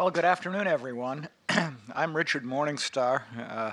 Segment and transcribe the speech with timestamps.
[0.00, 1.28] Well, good afternoon, everyone.
[1.94, 3.20] I'm Richard Morningstar.
[3.38, 3.72] Uh,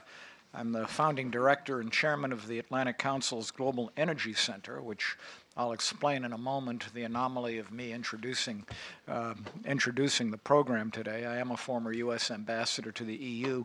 [0.53, 5.15] I'm the founding director and chairman of the Atlantic Council's Global Energy Center, which
[5.55, 8.65] I'll explain in a moment the anomaly of me introducing
[9.07, 11.25] uh, introducing the program today.
[11.25, 12.29] I am a former U.S.
[12.29, 13.63] ambassador to the EU,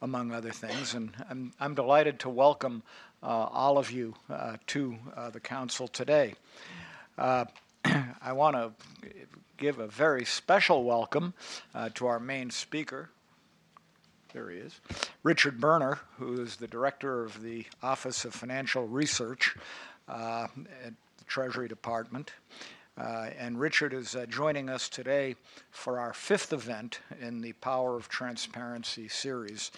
[0.00, 2.82] among other things, and I'm, I'm delighted to welcome
[3.22, 6.34] uh, all of you uh, to uh, the council today.
[7.16, 7.44] Uh,
[8.22, 8.72] I want to
[9.56, 11.34] give a very special welcome
[11.74, 13.10] uh, to our main speaker.
[14.32, 14.80] There he is,
[15.22, 19.56] Richard Berner, who is the director of the Office of Financial Research
[20.08, 20.46] uh,
[20.84, 22.32] at the Treasury Department.
[22.96, 25.34] Uh, and Richard is uh, joining us today
[25.70, 29.70] for our fifth event in the Power of Transparency series,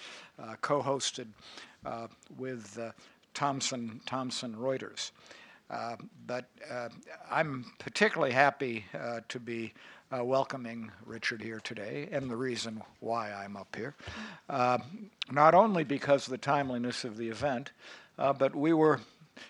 [0.42, 1.28] uh, co hosted
[1.86, 2.78] uh, with
[3.34, 5.10] Thomson, Thomson Reuters.
[5.70, 5.96] Uh,
[6.26, 6.88] but uh,
[7.30, 9.72] I'm particularly happy uh, to be
[10.14, 13.94] uh, welcoming Richard here today, and the reason why I'm up here.
[14.48, 14.78] Uh,
[15.30, 17.72] not only because of the timeliness of the event,
[18.16, 19.00] but we were,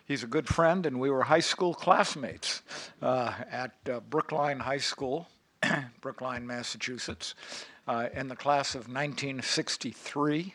[0.07, 2.63] he's a good friend, and we were high school classmates
[3.03, 3.73] at
[4.09, 5.29] Brookline High School,
[6.01, 7.35] Brookline, Massachusetts,
[8.15, 10.55] in the class of 1963,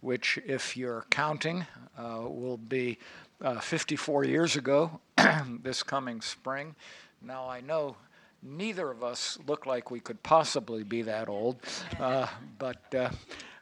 [0.00, 1.64] which, if you're counting,
[1.96, 2.98] will be
[3.42, 5.00] uh, 54 years ago,
[5.62, 6.74] this coming spring.
[7.22, 7.96] Now, I know
[8.42, 11.56] neither of us look like we could possibly be that old,
[11.98, 12.26] uh,
[12.58, 13.10] but uh,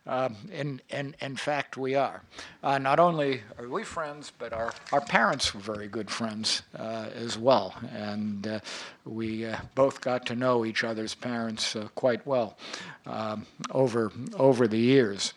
[0.07, 2.23] uh, in, in, in fact, we are.
[2.63, 7.09] Uh, not only are we friends, but our, our parents were very good friends uh,
[7.15, 7.75] as well.
[7.93, 8.61] And uh,
[9.05, 12.57] we both got to know each other's parents quite well
[13.05, 15.35] um, over, over the years.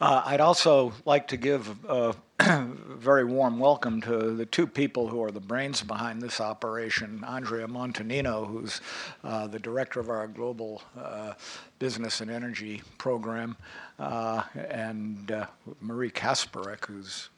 [0.00, 2.14] Uh, I'd also like to give a
[2.86, 7.66] very warm welcome to the two people who are the brains behind this operation Andrea
[7.66, 8.80] Montanino, who's
[9.24, 11.32] uh, the director of our global uh,
[11.80, 13.56] business and energy program,
[13.98, 15.46] uh, and uh,
[15.80, 17.28] Marie Kasparek, who's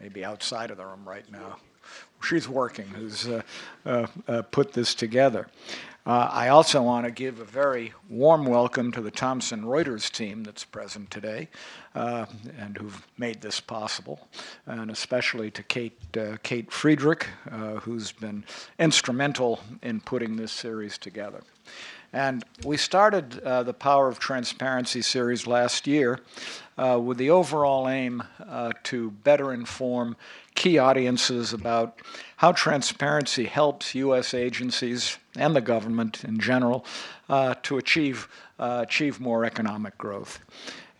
[0.00, 1.58] maybe outside of the room right now.
[2.22, 3.28] She's working, who's
[3.84, 5.48] uh, put this together.
[6.06, 10.44] Uh, I also want to give a very warm welcome to the Thomson Reuters team
[10.44, 11.48] that's present today
[11.94, 12.26] uh,
[12.58, 14.28] and who've made this possible,
[14.66, 18.44] and especially to Kate, uh, Kate Friedrich, uh, who's been
[18.78, 21.42] instrumental in putting this series together.
[22.12, 26.20] And we started uh, the Power of Transparency series last year
[26.76, 28.22] uh, with the overall aim
[28.82, 30.16] to better inform
[30.54, 32.00] key audiences about
[32.36, 34.34] how transparency helps U.S.
[34.34, 36.84] agencies and the government in general
[37.28, 38.28] uh, to achieve,
[38.58, 40.40] uh, achieve more economic growth.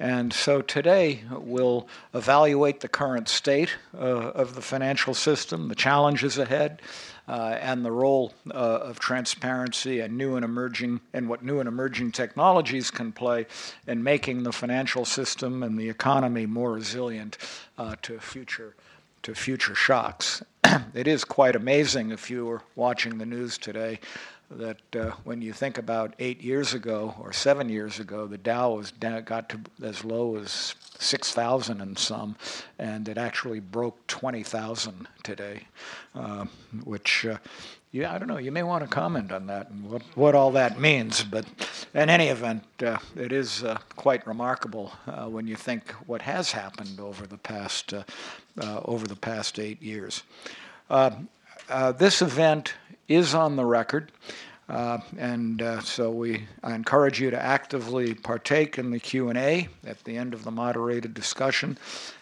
[0.01, 6.37] And so today we'll evaluate the current state uh, of the financial system, the challenges
[6.37, 6.83] ahead,
[7.29, 11.69] uh, and the role uh, of transparency and new and emerging and what new and
[11.69, 13.47] emerging technologies can play
[13.87, 17.39] in making the financial system and the economy more resilient
[17.79, 18.75] uh, to future
[19.25, 20.43] to future shocks.
[20.95, 23.99] it is quite amazing if you were watching the news today
[24.51, 28.75] that uh, when you think about eight years ago or seven years ago, the Dow
[28.75, 32.37] was down, got to as low as 6,000 and some,
[32.79, 35.63] and it actually broke 20,000 today,
[36.15, 36.45] uh,
[36.85, 37.39] which, uh,
[37.95, 40.51] yeah, I don't know, you may want to comment on that and what, what all
[40.51, 41.23] that means.
[41.23, 41.47] But
[41.95, 46.51] in any event, uh, it is uh, quite remarkable uh, when you think what has
[46.51, 47.95] happened over the past,
[48.61, 50.25] over the past eight years.
[51.97, 52.75] this event
[53.07, 54.11] is on the record.
[54.69, 60.03] Uh, and uh, so we I encourage you to actively partake in the Q&A at
[60.05, 61.79] the end of the moderated discussion.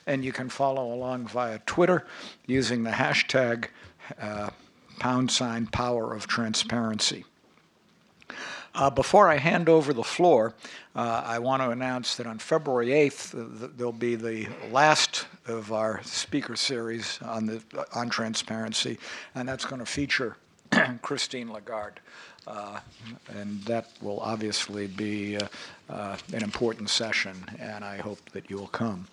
[0.07, 2.05] And you can follow along via Twitter
[2.47, 3.69] using the hashtag
[4.21, 4.51] uh,
[5.03, 7.25] pound sign power of transparency.
[8.73, 10.55] Uh, before I hand over the floor,
[10.95, 15.73] uh, I want to announce that on February 8th, uh, there'll be the last of
[15.73, 17.61] our speaker series on, the,
[17.93, 18.97] on transparency,
[19.35, 20.37] and that's going to feature
[21.03, 21.99] Christine Lagarde.
[22.47, 22.79] Uh,
[23.37, 25.49] and that will obviously be uh,
[25.91, 29.09] uh, an important session, and I hope that you will come.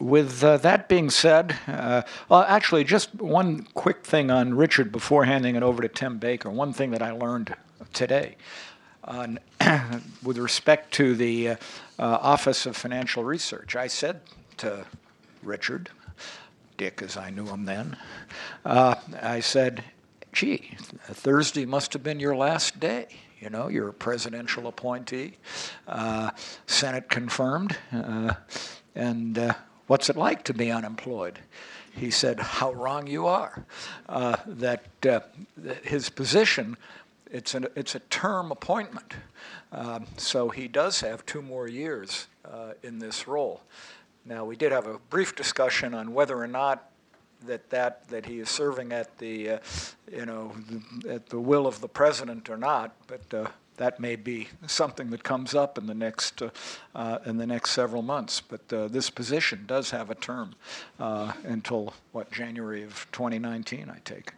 [0.00, 4.92] Uh, with uh, that being said, uh, well, actually, just one quick thing on Richard
[4.92, 6.50] before handing it over to Tim Baker.
[6.50, 7.54] One thing that I learned
[7.92, 8.36] today.
[10.22, 11.56] with respect to the
[11.98, 14.20] Office of Financial Research, I said
[14.58, 14.84] to
[15.42, 15.90] Richard,
[16.76, 17.96] Dick as I knew him then,
[18.64, 19.84] uh, I said,
[20.32, 23.06] gee, Thursday must have been your last day.
[23.40, 25.36] You know, you're a presidential appointee,
[25.86, 26.30] uh,
[26.66, 28.34] Senate confirmed, uh,
[28.94, 29.54] and uh,
[29.86, 31.38] what's it like to be unemployed?
[31.94, 33.64] He said, How wrong you are.
[34.08, 35.20] Uh, that, uh,
[35.56, 36.76] that his position
[37.30, 39.14] it's, an, it's a term appointment.
[39.72, 43.62] Um, so he does have two more years uh, in this role.
[44.24, 46.90] Now, we did have a brief discussion on whether or not
[47.44, 49.58] that that that he is serving at the uh,
[50.10, 50.52] you know
[51.08, 53.46] at the will of the president or not, but uh,
[53.76, 56.50] that may be something that comes up in the next uh,
[56.94, 58.40] uh in the next several months.
[58.40, 60.54] But uh, this position does have a term
[60.98, 64.32] uh, until what January of 2019, I take.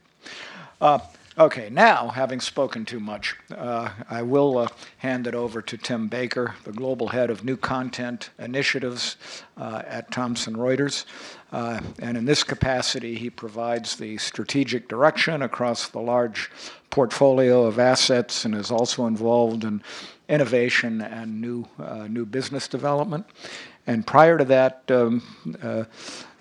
[1.38, 6.08] Okay, now, having spoken too much, uh, I will uh, hand it over to Tim
[6.08, 9.16] Baker, the Global Head of New Content Initiatives
[9.56, 11.04] uh, at Thomson Reuters.
[11.52, 16.50] Uh, and in this capacity, he provides the strategic direction across the large
[16.90, 19.80] portfolio of assets and is also involved in
[20.28, 23.24] innovation and new, uh, new business development.
[23.86, 25.22] And prior to that, um,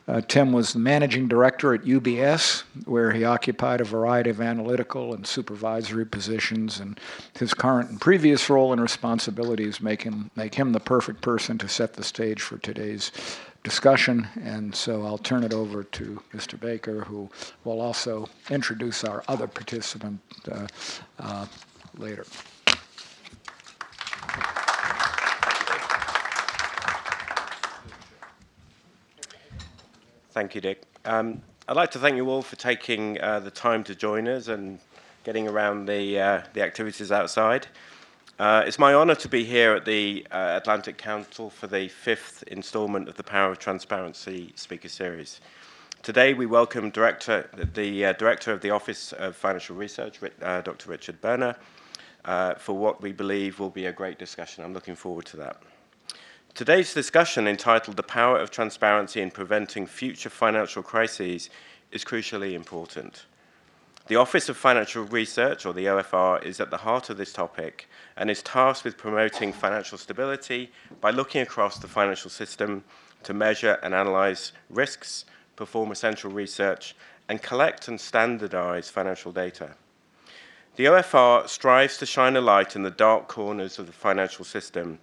[0.08, 5.14] uh, Tim was the managing director at UBS, where he occupied a variety of analytical
[5.14, 6.80] and supervisory positions.
[6.80, 6.98] And
[7.38, 11.68] his current and previous role and responsibilities make him make him the perfect person to
[11.68, 13.12] set the stage for today's
[13.64, 14.28] discussion.
[14.42, 16.58] And so I'll turn it over to Mr.
[16.58, 17.30] Baker, who
[17.66, 20.68] will also introduce our other participant uh,
[21.20, 21.46] uh,
[21.98, 22.26] later.
[30.38, 30.84] Thank you, Dick.
[31.04, 34.50] Um, I'd like to thank you all for taking uh, the time to join us
[34.50, 34.78] and
[35.24, 37.66] getting around the, uh, the activities outside.
[38.38, 42.44] Uh, it's my honour to be here at the uh, Atlantic Council for the fifth
[42.50, 45.42] instalment of the Power of Transparency speaker series.
[46.04, 50.92] Today we welcome director, the uh, Director of the Office of Financial Research, uh, Dr.
[50.92, 51.56] Richard Berner,
[52.60, 54.64] for what we believe will be a great discussion.
[54.64, 55.64] I'm looking forward to that.
[56.58, 61.52] Today's discussion, entitled The Power of Transparency in Preventing Future Financial Crises,
[61.92, 63.28] is crucially important.
[64.08, 67.88] The Office of Financial Research, or the OFR, is at the heart of this topic
[68.16, 72.84] and is tasked with promoting financial stability by looking across the financial system
[73.22, 75.26] to measure and analyze risks,
[75.56, 76.96] perform essential research,
[77.30, 79.76] and collect and standardize financial data.
[80.76, 84.98] The OFR strives to shine a light in the dark corners of the financial system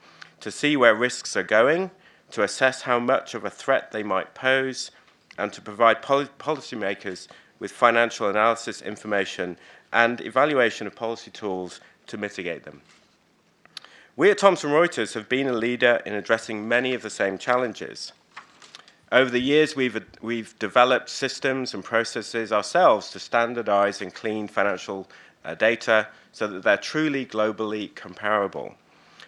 [0.45, 1.91] to see where risks are going,
[2.31, 4.91] to assess how much of a threat they might pose,
[5.39, 9.57] and to provide poli- policymakers with financial analysis information
[9.91, 12.83] and evaluation of policy tools to mitigate them.
[14.17, 18.13] We at Thomson Reuters have been a leader in addressing many of the same challenges.
[19.11, 25.09] Over the years, we've, we've developed systems and processes ourselves to standardize and clean financial
[25.43, 28.75] uh, data so that they're truly globally comparable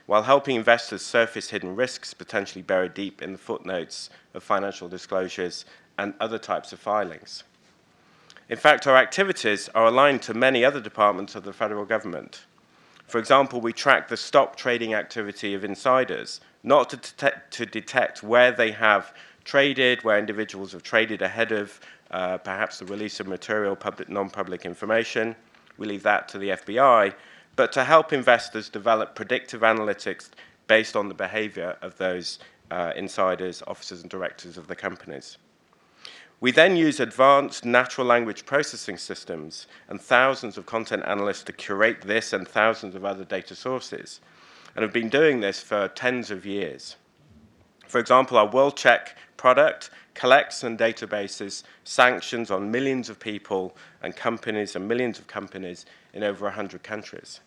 [0.07, 5.65] while helping investors surface hidden risks potentially buried deep in the footnotes of financial disclosures
[5.99, 7.43] and other types of filings.
[8.49, 12.45] In fact, our activities are aligned to many other departments of the federal government.
[13.07, 18.23] For example, we track the stock trading activity of insiders, not to detect, to detect
[18.23, 19.15] where they have
[19.45, 21.81] traded, where individuals have traded ahead of
[22.11, 25.35] uh, perhaps the release of material public, non-public information.
[25.79, 27.15] We leave that to the FBI,
[27.57, 30.29] but to help investors develop predictive analytics
[30.69, 32.39] based on the behavior of those
[32.71, 35.39] uh, insiders, officers, and directors of the companies.
[36.39, 42.03] We then use advanced natural language processing systems and thousands of content analysts to curate
[42.03, 44.21] this and thousands of other data sources,
[44.75, 46.97] and have been doing this for tens of years.
[47.87, 54.75] For example, our WorldCheck product collects and databases sanctions on millions of people and companies
[54.75, 57.41] and millions of companies in over 100 countries.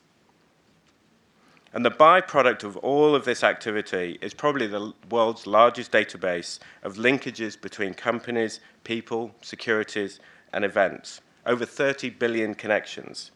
[1.74, 6.96] And the byproduct of all of this activity is probably the world's largest database of
[6.96, 10.20] linkages between companies, people, securities,
[10.54, 11.22] and events.
[11.46, 13.32] Over 30 billion connections.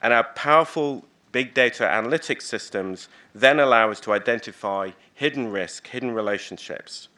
[0.00, 6.12] And our powerful big data analytics systems then allow us to identify hidden risk, hidden
[6.12, 7.08] relationships.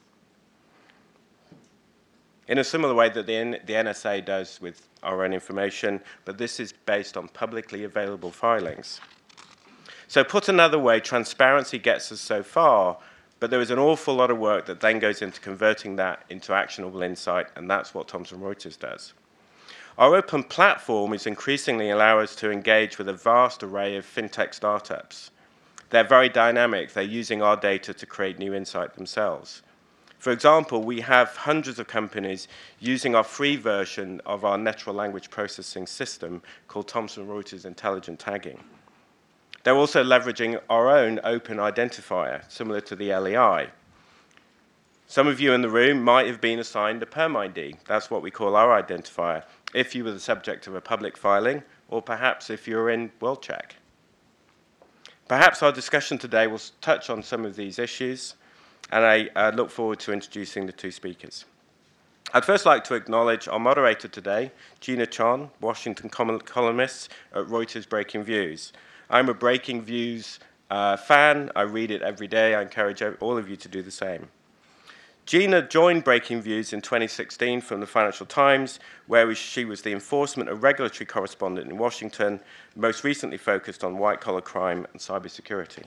[2.50, 6.36] In a similar way that the, N- the NSA does with our own information, but
[6.36, 9.00] this is based on publicly available filings.
[10.08, 12.98] So, put another way, transparency gets us so far,
[13.38, 16.52] but there is an awful lot of work that then goes into converting that into
[16.52, 19.12] actionable insight, and that's what Thomson Reuters does.
[19.96, 24.54] Our open platform is increasingly allowing us to engage with a vast array of fintech
[24.54, 25.30] startups.
[25.90, 29.62] They're very dynamic, they're using our data to create new insight themselves.
[30.20, 32.46] For example, we have hundreds of companies
[32.78, 38.62] using our free version of our natural language processing system called Thomson Reuters Intelligent Tagging.
[39.64, 43.70] They're also leveraging our own open identifier, similar to the LEI.
[45.06, 47.76] Some of you in the room might have been assigned a Perm ID.
[47.86, 49.42] That's what we call our identifier.
[49.72, 53.72] If you were the subject of a public filing or perhaps if you're in WorldCheck.
[55.28, 58.34] Perhaps our discussion today will touch on some of these issues,
[58.90, 61.44] and I uh, look forward to introducing the two speakers.
[62.32, 68.22] I'd first like to acknowledge our moderator today, Gina Chon, Washington columnist at Reuters Breaking
[68.22, 68.72] Views.
[69.08, 70.38] I'm a Breaking Views
[70.70, 71.50] uh, fan.
[71.56, 72.54] I read it every day.
[72.54, 74.28] I encourage all of you to do the same.
[75.26, 80.48] Gina joined Breaking Views in 2016 from the Financial Times, where she was the enforcement
[80.48, 82.40] and regulatory correspondent in Washington,
[82.74, 85.84] most recently focused on white collar crime and cybersecurity.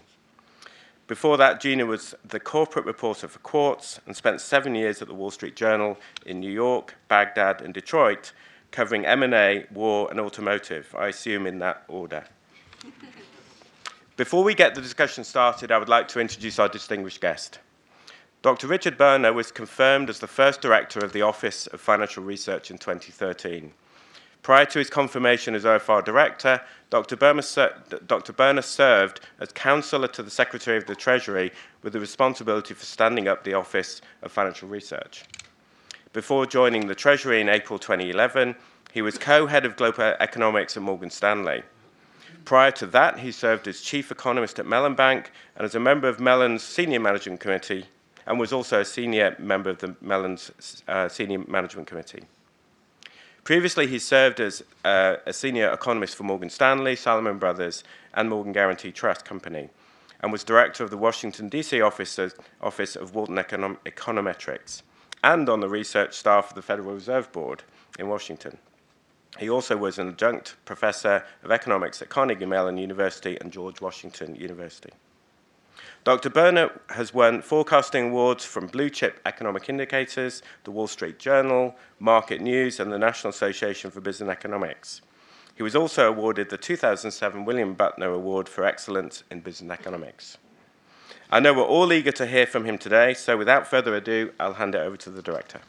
[1.13, 5.13] Before that, Gina was the corporate reporter for Quartz and spent seven years at the
[5.13, 8.31] Wall Street Journal in New York, Baghdad, and Detroit,
[8.71, 12.23] covering M&A, war, and automotive, I assume in that order.
[14.17, 17.59] Before we get the discussion started, I would like to introduce our distinguished guest.
[18.41, 18.65] Dr.
[18.65, 22.79] Richard Berner was confirmed as the first director of the Office of Financial Research in
[22.79, 23.71] 2013.
[24.43, 27.15] Prior to his confirmation as OFR director, Dr.
[27.15, 33.29] Berner, served as counselor to the Secretary of the Treasury with the responsibility for standing
[33.29, 35.23] up the Office of Financial Research.
[36.11, 38.55] Before joining the Treasury in April 2011,
[38.91, 41.63] he was co head of global economics at Morgan Stanley.
[42.43, 46.09] Prior to that, he served as chief economist at Mellon Bank and as a member
[46.09, 47.85] of Mellon's senior management committee
[48.25, 52.25] and was also a senior member of the Mellon's uh, Senior Management Committee.
[53.43, 57.83] Previously, he served as uh, a senior economist for Morgan Stanley, Salomon Brothers,
[58.13, 59.69] and Morgan Guaranty Trust Company,
[60.21, 61.81] and was director of the Washington, D.C.
[61.81, 64.81] office of, office of Wharton Econom- Econometrics,
[65.25, 67.63] and on the research staff of the Federal Reserve Board
[67.99, 68.59] in Washington.
[69.37, 74.35] He also was an adjunct professor of economics at Carnegie Mellon University and George Washington
[74.35, 74.91] University.
[76.03, 76.29] Dr.
[76.29, 82.41] Berner has won forecasting awards from Blue Chip Economic Indicators, the Wall Street Journal, Market
[82.41, 85.01] News, and the National Association for Business Economics.
[85.55, 90.37] He was also awarded the 2007 William Butler Award for Excellence in Business Economics.
[91.29, 94.53] I know we're all eager to hear from him today, so without further ado, I'll
[94.53, 95.61] hand it over to the director.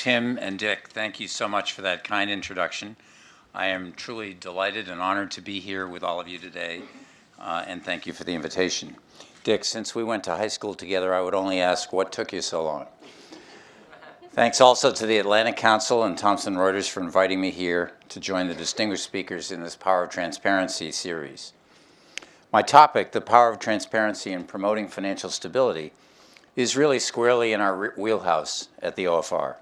[0.00, 2.96] Tim and Dick, thank you so much for that kind introduction.
[3.54, 6.84] I am truly delighted and honored to be here with all of you today,
[7.38, 8.96] uh, and thank you for the invitation.
[9.44, 12.40] Dick, since we went to high school together, I would only ask what took you
[12.40, 12.86] so long.
[14.32, 18.48] Thanks also to the Atlantic Council and Thomson Reuters for inviting me here to join
[18.48, 21.52] the distinguished speakers in this Power of Transparency series.
[22.54, 25.92] My topic, the power of transparency in promoting financial stability,
[26.56, 29.56] is really squarely in our wheelhouse at the OFR.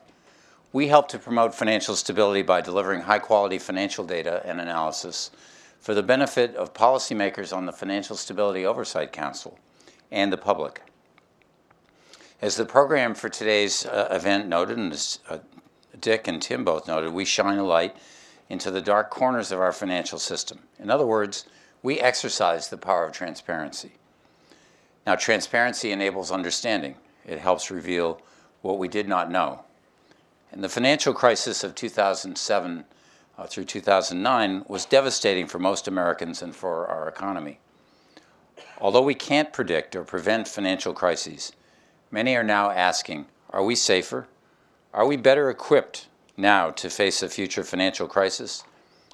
[0.72, 5.30] We help to promote financial stability by delivering high quality financial data and analysis
[5.80, 9.58] for the benefit of policymakers on the Financial Stability Oversight Council
[10.10, 10.82] and the public.
[12.42, 15.38] As the program for today's uh, event noted, and as uh,
[15.98, 17.96] Dick and Tim both noted, we shine a light
[18.50, 20.60] into the dark corners of our financial system.
[20.78, 21.46] In other words,
[21.82, 23.92] we exercise the power of transparency.
[25.06, 28.20] Now, transparency enables understanding, it helps reveal
[28.60, 29.64] what we did not know.
[30.50, 32.85] And the financial crisis of 2007
[33.37, 37.61] uh, through 2009 was devastating for most Americans and for our economy.
[38.81, 41.52] Although we can't predict or prevent financial crises,
[42.11, 44.28] many are now asking are we safer?
[44.93, 48.64] Are we better equipped now to face a future financial crisis?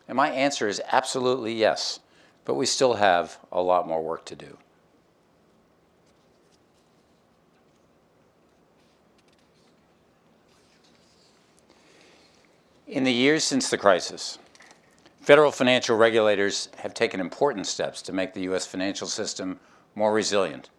[0.09, 2.01] And my answer is absolutely yes,
[2.45, 4.59] but we still have a lot more work to do.
[12.95, 14.39] In the years since the crisis,
[15.21, 18.69] federal financial regulators have taken important steps to make the U.S.
[18.69, 19.59] financial system
[19.97, 20.71] more resilient.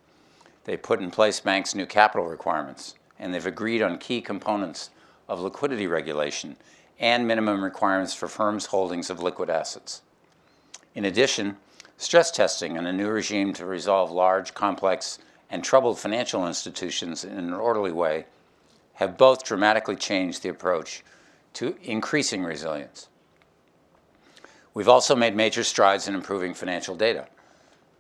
[0.63, 4.91] They put in place banks' new capital requirements, and they've agreed on key components
[5.27, 6.55] of liquidity regulation
[7.01, 10.01] and minimum requirements for firms' holdings of liquid assets.
[10.93, 11.57] In addition,
[11.97, 15.19] stress testing and a new regime to resolve large, complex,
[15.49, 18.25] and troubled financial institutions in an orderly way
[18.93, 21.03] have both dramatically changed the approach
[21.55, 23.09] to increasing resilience.
[24.73, 27.27] We've also made major strides in improving financial data.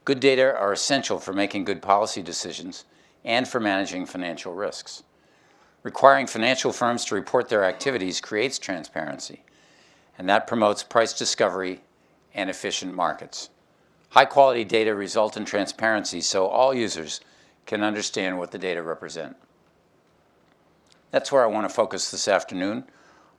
[0.03, 2.85] Good data are essential for making good policy decisions
[3.23, 5.03] and for managing financial risks.
[5.83, 9.43] Requiring financial firms to report their activities creates transparency,
[10.17, 11.81] and that promotes price discovery
[12.33, 13.49] and efficient markets.
[14.09, 17.21] High quality data result in transparency so all users
[17.65, 19.37] can understand what the data represent.
[21.11, 22.85] That's where I want to focus this afternoon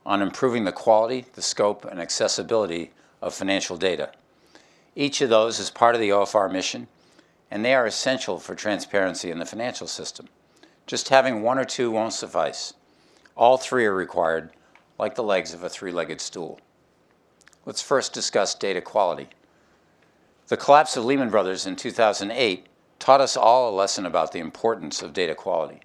[0.07, 4.09] on improving the quality, the scope, and accessibility of financial data.
[4.95, 6.87] Each of those is part of the OFR mission,
[7.51, 10.29] and they are essential for transparency in the financial system.
[10.85, 12.73] Just having one or two won't suffice.
[13.35, 14.51] All three are required,
[14.97, 16.61] like the legs of a three legged stool.
[17.65, 19.27] Let's first discuss data quality.
[20.47, 22.65] The collapse of Lehman Brothers in 2008
[22.97, 25.81] taught us all a lesson about the importance of data quality.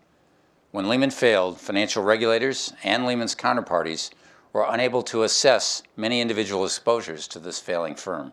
[0.72, 4.10] When Lehman failed, financial regulators and Lehman's counterparties
[4.54, 8.32] were unable to assess many individual exposures to this failing firm.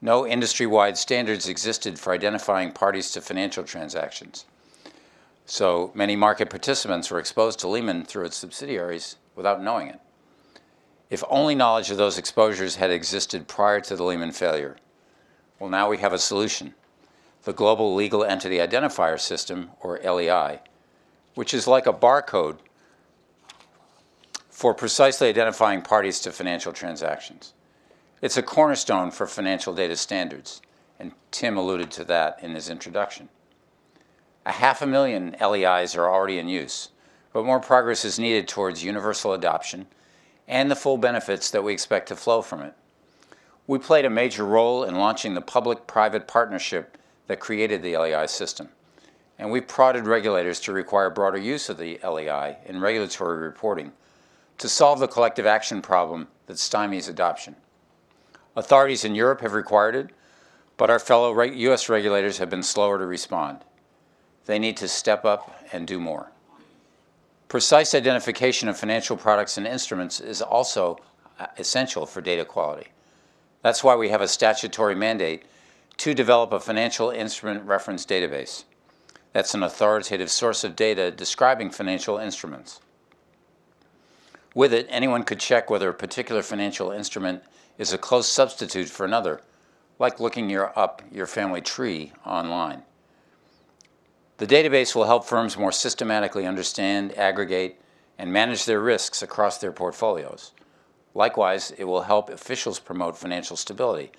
[0.00, 4.46] No industry wide standards existed for identifying parties to financial transactions.
[5.46, 10.00] So many market participants were exposed to Lehman through its subsidiaries without knowing it.
[11.08, 14.76] If only knowledge of those exposures had existed prior to the Lehman failure.
[15.60, 16.74] Well, now we have a solution
[17.44, 20.60] the Global Legal Entity Identifier System, or LEI,
[21.34, 22.58] which is like a barcode
[24.50, 27.54] for precisely identifying parties to financial transactions.
[28.22, 30.62] It's a cornerstone for financial data standards,
[30.98, 33.28] and Tim alluded to that in his introduction.
[34.46, 36.90] A half a million LEIs are already in use,
[37.32, 39.86] but more progress is needed towards universal adoption
[40.46, 42.74] and the full benefits that we expect to flow from it.
[43.66, 48.26] We played a major role in launching the public private partnership that created the LEI
[48.26, 48.68] system,
[49.38, 53.92] and we prodded regulators to require broader use of the LEI in regulatory reporting
[54.58, 57.56] to solve the collective action problem that stymies adoption.
[58.56, 60.10] Authorities in Europe have required it,
[60.76, 61.88] but our fellow U.S.
[61.88, 63.58] regulators have been slower to respond.
[64.46, 66.30] They need to step up and do more.
[67.48, 70.98] Precise identification of financial products and instruments is also
[71.38, 72.88] uh, essential for data quality.
[73.62, 75.44] That's why we have a statutory mandate
[75.98, 78.64] to develop a financial instrument reference database.
[79.34, 82.80] That's an authoritative source of data describing financial instruments.
[84.54, 87.42] With it, anyone could check whether a particular financial instrument
[87.76, 89.40] is a close substitute for another,
[89.98, 92.82] like looking your, up your family tree online.
[94.36, 97.80] The database will help firms more systematically understand, aggregate,
[98.16, 100.52] and manage their risks across their portfolios.
[101.12, 104.12] Likewise, it will help officials promote financial stability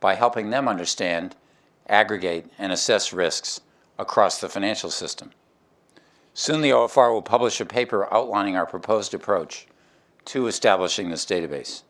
[0.00, 1.36] by helping them understand,
[1.88, 3.60] aggregate, and assess risks
[3.98, 5.30] across the financial system.
[6.34, 9.66] Soon the OFR will publish a paper outlining our proposed approach
[10.26, 11.82] to establishing this database.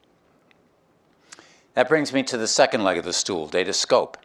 [1.74, 4.16] That brings me to the second leg of the stool, data scope.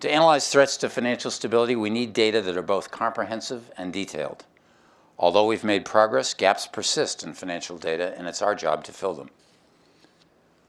[0.00, 4.44] To analyze threats to financial stability, we need data that are both comprehensive and detailed.
[5.18, 9.14] Although we've made progress, gaps persist in financial data, and it's our job to fill
[9.14, 9.30] them.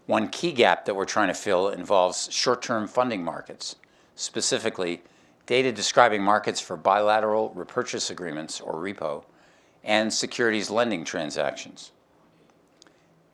[0.08, 3.76] One key gap that we're trying to fill involves short term funding markets,
[4.16, 5.04] specifically,
[5.50, 9.24] data describing markets for bilateral repurchase agreements, or repo,
[9.84, 11.92] and securities lending transactions.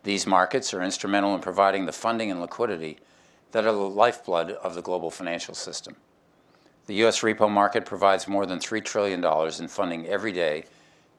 [0.03, 2.99] These markets are instrumental in providing the funding and liquidity
[3.51, 5.97] that are the lifeblood of the global financial system.
[6.85, 7.19] The U.S.
[7.19, 9.21] repo market provides more than $3 trillion
[9.59, 10.63] in funding every day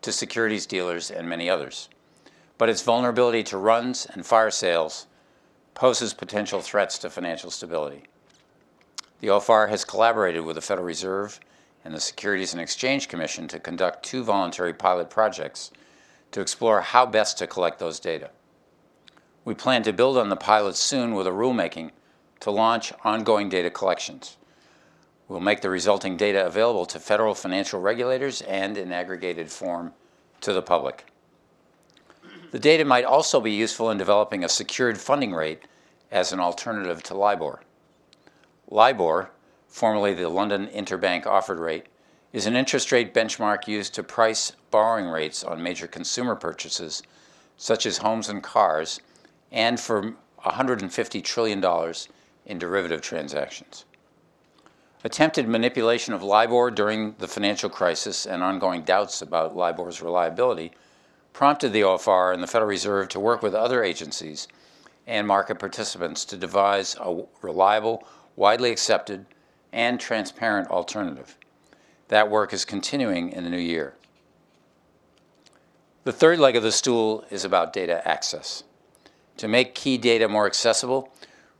[0.00, 1.90] to securities dealers and many others.
[2.56, 5.08] But its vulnerability to runs and fire sales
[5.74, 8.04] poses potential threats to financial stability.
[9.20, 11.40] The OFR has collaborated with the Federal Reserve
[11.84, 15.70] and the Securities and Exchange Commission to conduct two voluntary pilot projects
[16.32, 18.30] to explore how best to collect those data.
[19.44, 21.92] We plan to build on the pilot soon with a rulemaking
[22.40, 24.36] to launch ongoing data collections.
[25.28, 29.92] We'll make the resulting data available to federal financial regulators and in aggregated form
[30.42, 31.06] to the public.
[32.50, 35.62] The data might also be useful in developing a secured funding rate
[36.10, 37.60] as an alternative to LIBOR.
[38.70, 39.30] LIBOR,
[39.68, 41.86] formerly the London Interbank Offered Rate,
[42.32, 47.02] is an interest rate benchmark used to price borrowing rates on major consumer purchases,
[47.56, 49.00] such as homes and cars,
[49.52, 51.94] and for $150 trillion
[52.44, 53.84] in derivative transactions.
[55.04, 60.72] Attempted manipulation of LIBOR during the financial crisis and ongoing doubts about LIBOR's reliability
[61.32, 64.48] prompted the OFR and the Federal Reserve to work with other agencies
[65.06, 69.26] and market participants to devise a reliable, widely accepted,
[69.72, 71.36] and transparent alternative.
[72.08, 73.94] That work is continuing in the new year.
[76.04, 78.62] The third leg of the stool is about data access.
[79.38, 81.12] To make key data more accessible,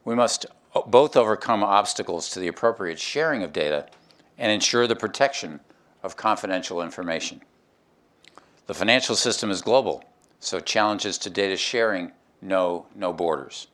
[0.05, 0.47] we must
[0.87, 3.87] both overcome obstacles to the appropriate sharing of data
[4.39, 5.61] and ensure the protection
[6.03, 7.41] of confidential information.
[8.67, 10.05] The financial system is global,
[10.39, 13.67] so challenges to data sharing know no borders.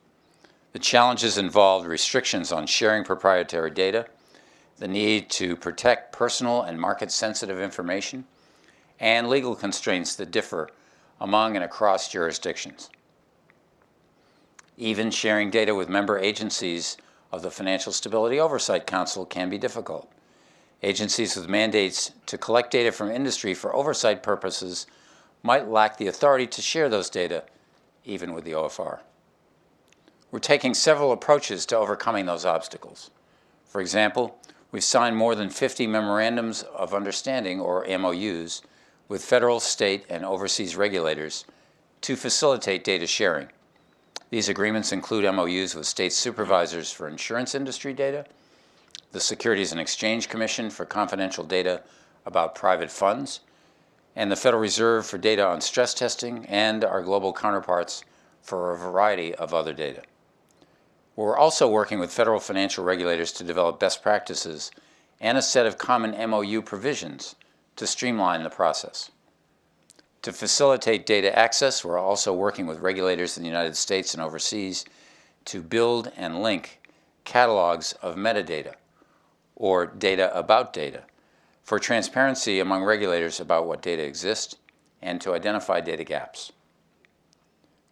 [0.73, 4.07] The challenges involve restrictions on sharing proprietary data,
[4.79, 8.25] the need to protect personal and market sensitive information,
[8.99, 10.69] and legal constraints that differ
[11.21, 12.89] among and across jurisdictions.
[14.75, 16.97] Even sharing data with member agencies
[17.31, 20.11] of the Financial Stability Oversight Council can be difficult.
[20.81, 24.87] Agencies with mandates to collect data from industry for oversight purposes
[25.43, 27.43] might lack the authority to share those data,
[28.05, 29.01] even with the OFR.
[30.33, 33.11] We're taking several approaches to overcoming those obstacles.
[33.67, 34.35] For example,
[34.71, 38.63] we've signed more than 50 memorandums of understanding, or MOUs,
[39.07, 41.45] with federal, state, and overseas regulators
[42.01, 43.49] to facilitate data sharing.
[44.31, 48.25] These agreements include MOUs with state supervisors for insurance industry data,
[49.11, 51.83] the Securities and Exchange Commission for confidential data
[52.25, 53.41] about private funds,
[54.15, 58.03] and the Federal Reserve for data on stress testing, and our global counterparts
[58.41, 60.01] for a variety of other data.
[61.15, 64.71] We're also working with federal financial regulators to develop best practices
[65.19, 67.35] and a set of common MOU provisions
[67.75, 69.11] to streamline the process.
[70.23, 74.85] To facilitate data access, we're also working with regulators in the United States and overseas
[75.45, 76.79] to build and link
[77.25, 78.75] catalogs of metadata
[79.55, 81.03] or data about data
[81.61, 84.55] for transparency among regulators about what data exists
[85.01, 86.51] and to identify data gaps.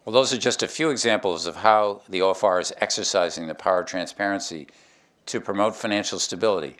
[0.04, 3.80] Well, those are just a few examples of how the OFR is exercising the power
[3.80, 4.66] of transparency
[5.26, 6.76] to promote financial stability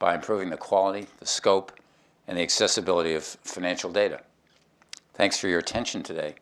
[0.00, 1.70] by improving the quality, the scope,
[2.26, 4.22] and the accessibility of financial data.
[5.14, 6.34] Thanks for your attention today,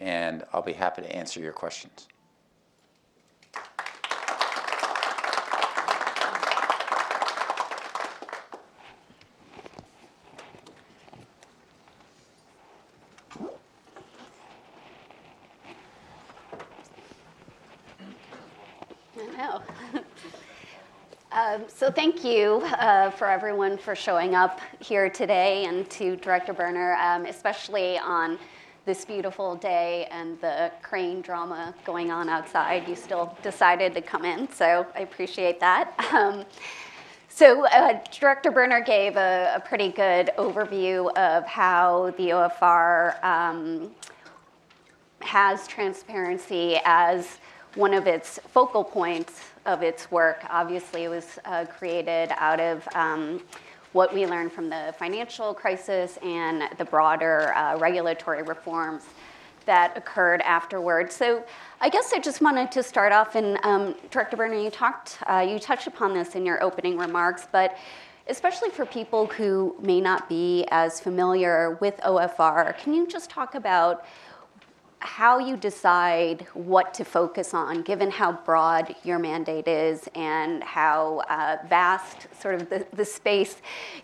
[0.00, 2.06] and I'll be happy to answer your questions.
[19.16, 19.62] I know.
[21.32, 26.52] Um, So thank you uh, for everyone for showing up here today and to Director
[26.52, 28.36] Berner, um, especially on
[28.84, 32.88] this beautiful day and the crane drama going on outside.
[32.88, 35.94] You still decided to come in, so I appreciate that.
[36.12, 36.44] Um,
[37.28, 43.90] So uh, Director Berner gave a a pretty good overview of how the OFR um,
[45.20, 47.38] has transparency as
[47.74, 50.44] one of its focal points of its work.
[50.50, 53.42] Obviously, it was uh, created out of um,
[53.92, 59.04] what we learned from the financial crisis and the broader uh, regulatory reforms
[59.66, 61.14] that occurred afterwards.
[61.14, 61.44] So
[61.80, 65.46] I guess I just wanted to start off, and um, Director Berner, you talked, uh,
[65.48, 67.76] you touched upon this in your opening remarks, but
[68.26, 73.54] especially for people who may not be as familiar with OFR, can you just talk
[73.54, 74.04] about
[75.04, 81.18] how you decide what to focus on, given how broad your mandate is and how
[81.28, 83.56] uh, vast sort of the, the space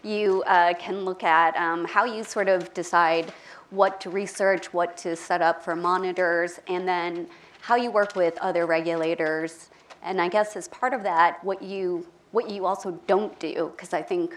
[0.03, 3.33] you uh, can look at, um, how you sort of decide
[3.71, 7.27] what to research, what to set up for monitors, and then
[7.63, 9.71] how you work with other regulators.
[10.03, 13.95] And I guess as part of that, what you, what you also don't do, because
[13.95, 14.37] I think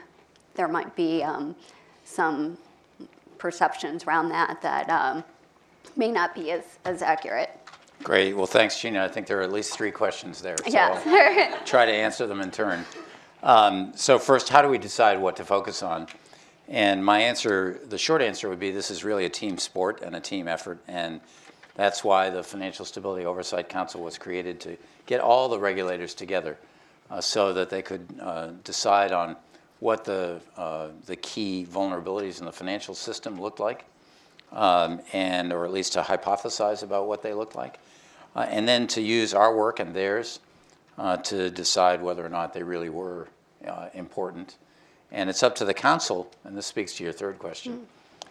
[0.56, 1.58] there might be um,
[2.06, 2.58] some
[3.38, 5.26] perceptions around that that um,
[5.96, 7.50] may not be as, as accurate.
[8.04, 8.36] Great.
[8.36, 9.04] Well, thanks, Gina.
[9.04, 10.58] I think there are at least three questions there.
[10.58, 11.62] So Yes.
[11.66, 12.86] Try to answer them in turn.
[13.42, 16.08] Um, so first, how do we decide what to focus on?
[16.68, 20.16] And my answer, the short answer would be this is really a team sport and
[20.16, 20.80] a team effort.
[20.88, 21.22] And
[21.76, 26.58] that's why the Financial Stability Oversight Council was created to get all the regulators together
[27.10, 29.36] uh, so that they could uh, decide on
[29.80, 33.86] what the, uh, the key vulnerabilities in the financial system looked like
[34.54, 37.80] um, and or at least to hypothesize about what they look like,
[38.36, 40.40] uh, and then to use our work and theirs
[40.98, 43.28] uh, to decide whether or not they really were
[43.68, 44.56] uh, important.
[45.12, 47.88] And it's up to the council, and this speaks to your third question.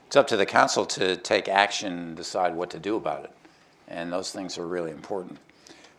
[0.07, 3.33] It's up to the council to take action and decide what to do about it,
[3.89, 5.39] and those things are really important.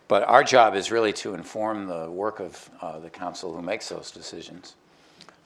[0.08, 3.90] But our job is really to inform the work of uh, the council who makes
[3.90, 4.76] those decisions,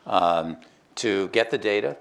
[0.05, 0.57] um,
[0.95, 1.95] to get the data,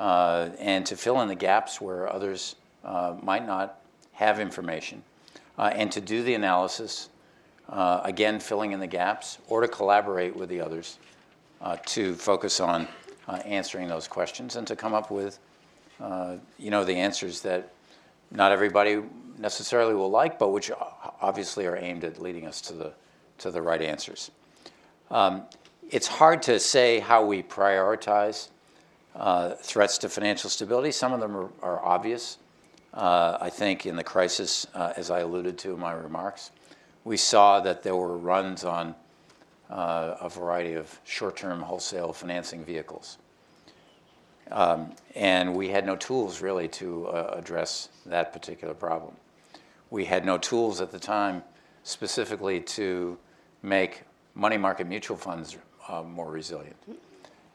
[0.00, 3.80] and to fill in the gaps where others uh, might not
[4.12, 5.02] have information,
[5.58, 7.08] uh, and to do the analysis,
[7.68, 10.98] uh, again, filling in the gaps, or to collaborate with the others
[11.60, 12.88] uh, to focus on
[13.28, 15.38] uh, answering those questions and to come up with,
[16.58, 17.72] you know, the answers that
[18.30, 19.02] not everybody
[19.38, 20.70] necessarily will like, but which
[21.20, 22.92] obviously are aimed at leading us to the,
[23.38, 24.30] to the right answers.
[25.10, 25.42] Um,
[25.90, 28.48] it's hard to say how we prioritize
[29.14, 30.92] uh, threats to financial stability.
[30.92, 32.38] Some of them are, are obvious.
[32.92, 36.50] Uh, I think in the crisis, uh, as I alluded to in my remarks,
[37.04, 38.94] we saw that there were runs on
[39.68, 43.18] uh, a variety of short term wholesale financing vehicles.
[44.50, 49.14] Um, and we had no tools really to uh, address that particular problem.
[49.90, 51.42] we had no tools at the time
[51.84, 53.16] specifically to
[53.62, 54.02] make
[54.34, 55.56] money market mutual funds
[56.04, 56.76] more resilient.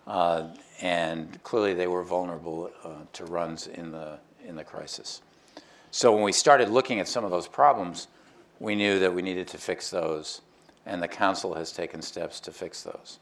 [0.07, 0.47] Uh,
[0.81, 5.21] and clearly they were vulnerable uh, to runs in the, in the crisis.
[5.91, 8.07] So when we started looking at some of those problems,
[8.59, 10.41] we knew that we needed to fix those,
[10.85, 13.19] and the council has taken steps to fix those.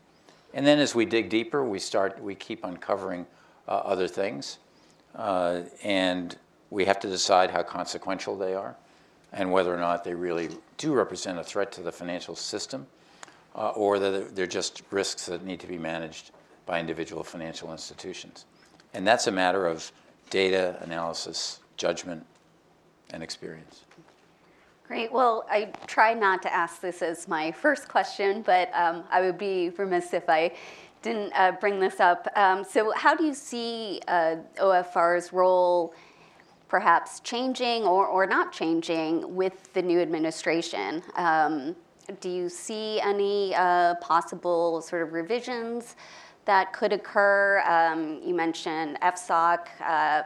[0.54, 3.26] And then as we dig deeper, we start, we keep uncovering
[3.68, 4.58] uh, other things,
[5.16, 6.36] uh, and
[6.70, 8.76] we have to decide how consequential they are
[9.32, 12.88] and whether or not they really do represent a threat to the financial system
[13.56, 16.32] uh, or that they're just risks that need to be managed
[16.66, 18.46] by individual financial institutions.
[18.94, 19.92] And that's a matter of
[20.30, 22.26] data analysis, judgment,
[23.12, 23.82] and experience.
[24.88, 25.12] Great.
[25.12, 29.38] Well, I try not to ask this as my first question, but um, I would
[29.38, 30.52] be remiss if I
[31.02, 32.28] didn't uh, bring this up.
[32.36, 35.94] Um, so, how do you see uh, OFR's role
[36.68, 41.04] perhaps changing or, or not changing with the new administration?
[41.16, 41.76] Um,
[42.20, 45.96] do you see any uh, possible sort of revisions
[46.46, 47.62] that could occur?
[47.68, 49.68] Um, you mentioned FSOC.
[49.82, 50.24] Uh,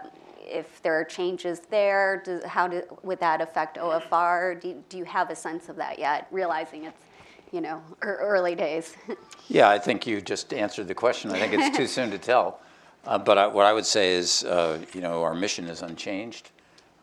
[0.49, 4.59] if there are changes there, does, how do, would that affect OFR?
[4.61, 7.03] Do, do you have a sense of that yet, realizing it's
[7.51, 8.95] you know early days?
[9.47, 11.31] yeah, I think you just answered the question.
[11.31, 12.59] I think it's too soon to tell.
[13.05, 16.51] Uh, but I, what I would say is, uh, you know, our mission is unchanged.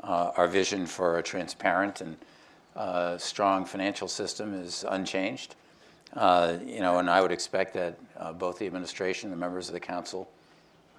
[0.03, 2.17] Uh, our vision for a transparent and
[2.77, 5.57] uh, strong financial system is unchanged.
[6.15, 9.69] Uh, you know, and I would expect that uh, both the administration and the members
[9.69, 10.29] of the council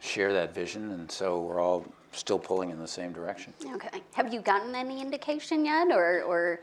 [0.02, 3.54] share that vision, and so we're all still pulling in the same direction.
[3.74, 4.02] Okay.
[4.14, 6.60] Have you gotten any indication yet, or, or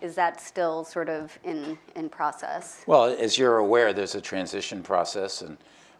[0.00, 2.82] is that still sort of in, in process?
[2.86, 5.58] Well, as you're aware, there's a transition process, and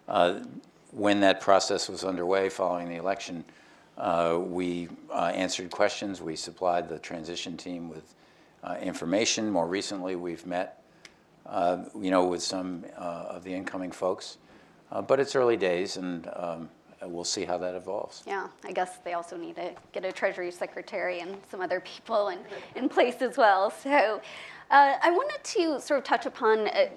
[0.08, 0.40] uh,
[0.92, 3.44] when that process was underway following the election,
[3.98, 6.20] uh, we uh, answered questions.
[6.20, 8.14] We supplied the transition team with
[8.62, 9.50] uh, information.
[9.50, 10.82] More recently, we've met,
[12.00, 14.38] you know, with some uh, of the incoming folks,
[15.06, 16.68] but it's early days, and um,
[17.02, 18.22] we'll see how that evolves.
[18.26, 22.28] Yeah, I guess they also need to get a Treasury Secretary and some other people
[22.28, 22.38] in,
[22.74, 23.70] in place as well.
[23.70, 24.20] So
[24.70, 26.88] uh, I wanted to sort of touch upon, uh,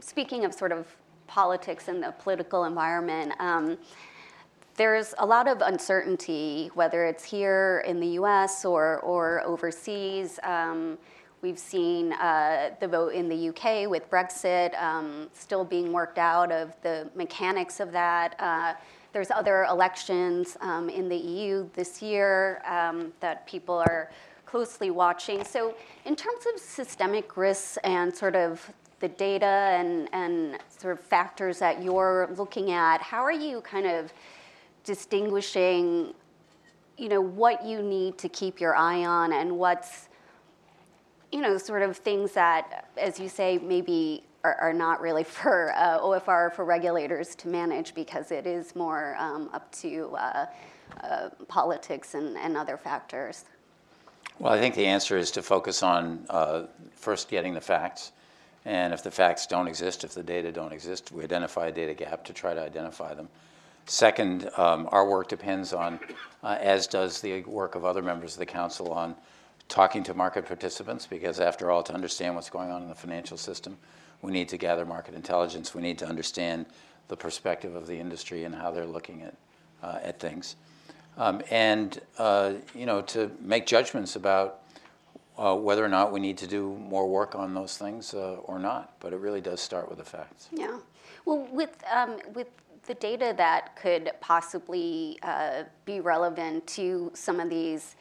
[0.00, 0.86] speaking of sort of
[1.26, 3.76] politics and the political environment, um,
[4.76, 10.38] there's a lot of uncertainty, whether it's here in the US or, or overseas.
[10.44, 10.96] Um,
[11.42, 16.50] we've seen uh, the vote in the UK with Brexit um, still being worked out
[16.50, 18.34] of the mechanics of that.
[18.38, 18.74] Uh,
[19.12, 24.10] there's other elections um, in the EU this year um, that people are
[24.44, 25.44] closely watching.
[25.44, 25.74] So,
[26.04, 28.70] in terms of systemic risks and sort of
[29.00, 33.86] the data and, and sort of factors that you're looking at, how are you kind
[33.86, 34.12] of
[34.84, 36.14] distinguishing,
[36.96, 40.07] you know, what you need to keep your eye on and what's,
[41.32, 45.72] you know, sort of things that, as you say, maybe are, are not really for
[45.76, 50.46] uh, OFR for regulators to manage because it is more um, up to uh,
[51.02, 53.44] uh, politics and, and other factors.
[54.38, 56.64] Well, I think the answer is to focus on uh,
[56.94, 58.12] first getting the facts.
[58.64, 61.94] And if the facts don't exist, if the data don't exist, we identify a data
[61.94, 63.28] gap to try to identify them.
[63.86, 65.98] Second, um, our work depends on,
[66.44, 69.16] uh, as does the work of other members of the council, on
[69.68, 73.36] talking to market participants, because after all, to understand what's going on in the financial
[73.36, 73.76] system,
[74.22, 75.74] we need to gather market intelligence.
[75.74, 76.66] We need to understand
[77.08, 79.34] the perspective of the industry and how they're looking at,
[79.82, 80.56] uh, at things.
[81.16, 84.60] Um, and, uh, you know, to make judgments about
[85.36, 88.58] uh, whether or not we need to do more work on those things uh, or
[88.58, 88.94] not.
[89.00, 90.48] But it really does start with the facts.
[90.52, 90.78] Yeah.
[91.24, 92.48] Well, with, um, with
[92.86, 97.96] the data that could possibly uh, be relevant to some of these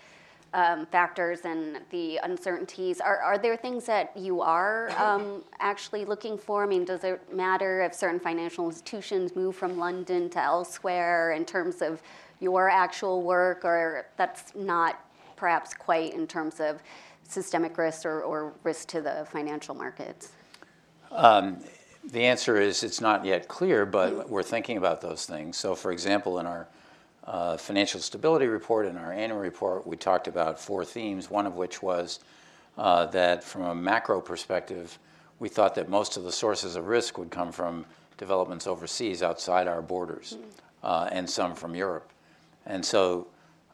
[0.53, 3.01] um, factors and the uncertainties.
[3.01, 6.63] Are, are there things that you are um, actually looking for?
[6.63, 11.45] I mean, does it matter if certain financial institutions move from London to elsewhere in
[11.45, 12.01] terms of
[12.39, 15.03] your actual work, or that's not
[15.35, 16.81] perhaps quite in terms of
[17.23, 20.31] systemic risk or, or risk to the financial markets?
[21.11, 21.59] Um,
[22.03, 25.57] the answer is it's not yet clear, but we're thinking about those things.
[25.57, 26.67] So, for example, in our
[27.27, 31.55] uh, financial stability report and our annual report, we talked about four themes, one of
[31.55, 32.19] which was
[32.77, 34.97] uh, that from a macro perspective,
[35.39, 37.85] we thought that most of the sources of risk would come from
[38.17, 40.37] developments overseas outside our borders
[40.83, 42.09] uh, and some from Europe.
[42.65, 43.27] And so,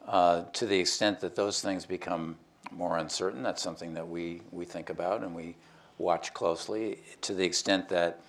[0.06, 2.36] uh, to the extent that those things become
[2.70, 5.54] more uncertain, that's something that we, we think about and we
[5.98, 6.98] watch closely.
[7.22, 8.20] To the extent that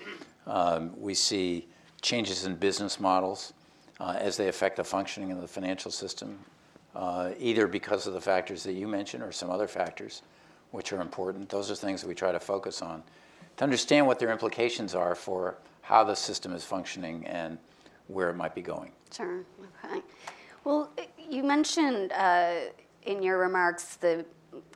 [0.45, 1.67] um, we see
[2.01, 3.53] changes in business models,
[3.99, 6.39] as they affect the functioning of the financial system.
[6.95, 10.21] uh, either because of the factors that you mentioned or some other factors
[10.71, 11.49] which are important.
[11.49, 13.03] Those are things that we try to focus on
[13.58, 17.58] to understand what their implications are for how the system is functioning and
[18.08, 18.91] where it might be going.
[19.13, 19.43] Sure.
[19.84, 20.01] Okay.
[20.63, 20.91] Well,
[21.29, 22.55] you mentioned uh,
[23.03, 24.25] in your remarks the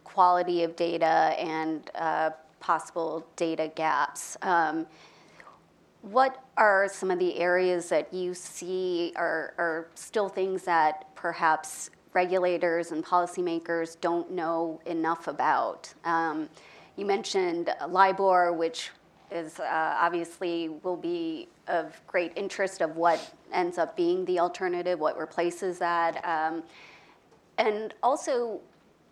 [0.03, 4.37] quality of data and uh, possible data gaps.
[4.41, 4.85] Um,
[6.01, 11.89] what are some of the areas that you see are, are still things that perhaps
[12.13, 15.93] regulators and policymakers don't know enough about?
[16.05, 16.49] Um,
[16.95, 18.91] you mentioned LIBOR, which
[19.31, 24.99] is uh, obviously will be of great interest of what ends up being the alternative,
[24.99, 26.23] what replaces that.
[26.25, 26.63] Um,
[27.57, 28.59] and also,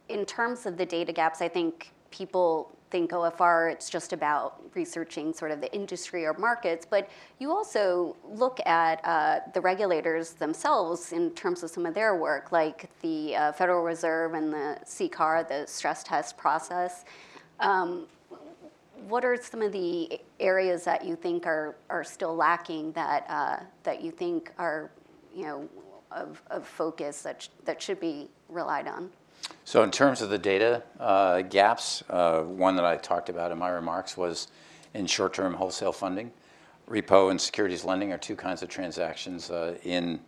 [0.10, 5.34] in terms of the data gaps, I think people think OFR, it's just about researching
[5.34, 11.12] sort of the industry or markets, but you also look at uh, the regulators themselves
[11.12, 15.48] in terms of some of their work, like the uh, Federal Reserve and the CCAR,
[15.48, 17.04] the stress test process.
[17.60, 18.08] Um,
[19.08, 23.58] what are some of the areas that you think are, are still lacking that, uh,
[23.84, 24.90] that you think are,
[25.36, 25.70] you know,
[26.12, 29.10] of, of focus that, sh- that should be relied on?
[29.68, 33.58] So in terms of the data uh, gaps, uh, one that I talked about in
[33.58, 34.48] my remarks was
[34.94, 36.32] in short-term wholesale funding.
[36.90, 40.22] Repo and securities lending are two kinds of transactions uh, in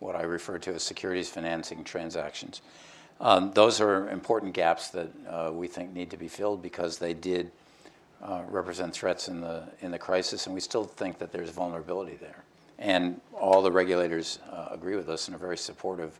[0.00, 2.60] what I refer to as securities financing transactions.
[3.20, 7.14] Um, those are important gaps that uh, we think need to be filled because they
[7.14, 7.52] did
[8.20, 12.16] uh, represent threats in the in the crisis, and we still think that there's vulnerability
[12.16, 12.42] there.
[12.80, 16.18] And all the regulators uh, agree with us and are very supportive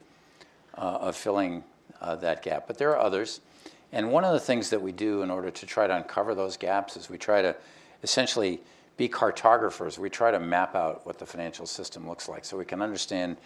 [0.74, 1.64] of filling
[2.02, 2.66] uh, that gap.
[2.66, 3.40] But there are others.
[3.92, 6.56] And one of the things that we do in order to try to uncover those
[6.56, 7.54] gaps is we try to
[8.02, 8.60] essentially
[8.96, 9.98] be cartographers.
[9.98, 13.36] We try to map out what the financial system looks like so we can understand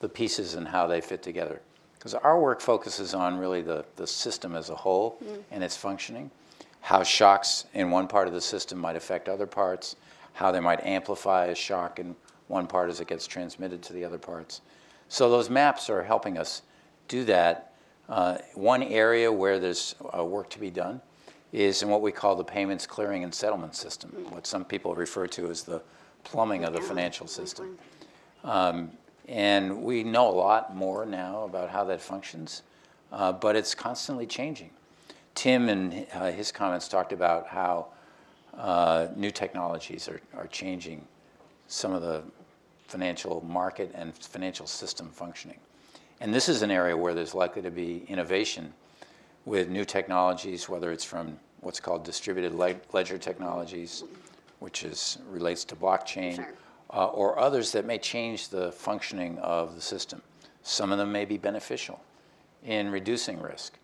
[0.00, 1.60] the pieces and how they fit together.
[1.94, 5.42] Because our work focuses on really the, the system as a whole mm.
[5.50, 6.30] and its functioning,
[6.80, 9.96] how shocks in one part of the system might affect other parts,
[10.32, 12.16] how they might amplify a shock in
[12.48, 14.62] one part as it gets transmitted to the other parts.
[15.08, 16.62] So those maps are helping us
[17.08, 17.69] do that
[18.54, 21.00] one area where there's uh, work to be done
[21.52, 25.26] is in what we call the payments clearing and settlement system, what some people refer
[25.26, 25.82] to as the
[26.24, 27.78] plumbing of the financial system.
[28.44, 28.90] Um,
[29.28, 32.62] and we know a lot more now about how that functions,
[33.12, 34.70] uh, but it's constantly changing.
[35.34, 37.86] Tim and uh, his comments talked about how
[38.56, 41.06] uh, new technologies are, are changing
[41.68, 42.22] some of the
[42.88, 45.58] financial market and financial system functioning.
[46.20, 48.74] And this is an area where there's likely to be innovation
[49.46, 54.04] with new technologies, whether it's from what's called distributed ledger technologies,
[54.58, 56.54] which is relates to blockchain, sure.
[56.90, 60.20] uh, or others that may change the functioning of the system.
[60.62, 62.02] Some of them may be beneficial
[62.64, 63.78] in reducing risk.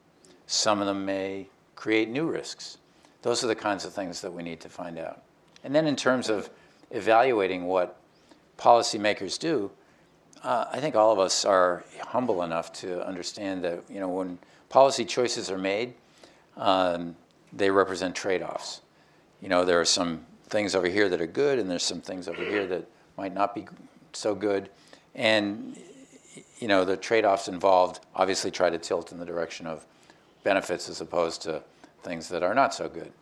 [0.47, 2.79] Some of them may create new risks.
[3.23, 5.23] Those are the kinds of things that we need to find out.
[5.65, 6.51] And then in terms of
[6.91, 7.99] evaluating what
[8.59, 9.71] policymakers do,
[10.47, 14.39] uh, I think all of us are humble enough to understand that you know when
[14.69, 15.95] policy choices are made,
[16.57, 17.17] um,
[17.53, 18.81] they represent trade-offs.
[19.43, 22.29] You know there are some things over here that are good, and there's some things
[22.29, 23.67] over here that might not be
[24.13, 24.71] so good,
[25.17, 25.77] and
[26.61, 29.85] you know the trade-offs involved obviously try to tilt in the direction of
[30.45, 31.61] benefits as opposed to
[32.05, 33.13] things that are not so good.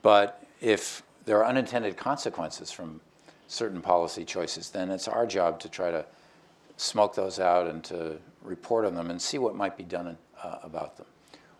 [0.00, 3.02] But if there are unintended consequences from
[3.46, 6.06] certain policy choices, then it's our job to try to
[6.76, 10.58] smoke those out and to report on them and see what might be done uh,
[10.62, 11.06] about them.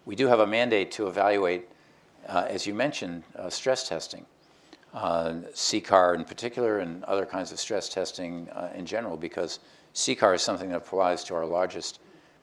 [0.04, 1.68] We do have a mandate to evaluate,
[2.28, 4.24] uh, as you mentioned, uh, stress testing,
[4.94, 9.58] uh, CCAR in particular, and other kinds of stress testing uh, in general, because
[9.94, 11.98] CCAR is something that applies to our largest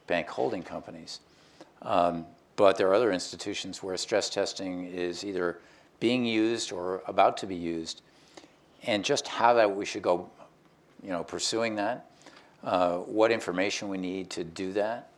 [0.06, 1.20] bank holding companies.
[1.82, 5.58] Um, but there are other institutions where stress testing is either
[6.00, 8.02] being used or about to be used,
[8.82, 10.28] and just how that we should go,
[11.02, 12.10] you know, pursuing that
[13.06, 15.10] what information we need to do that,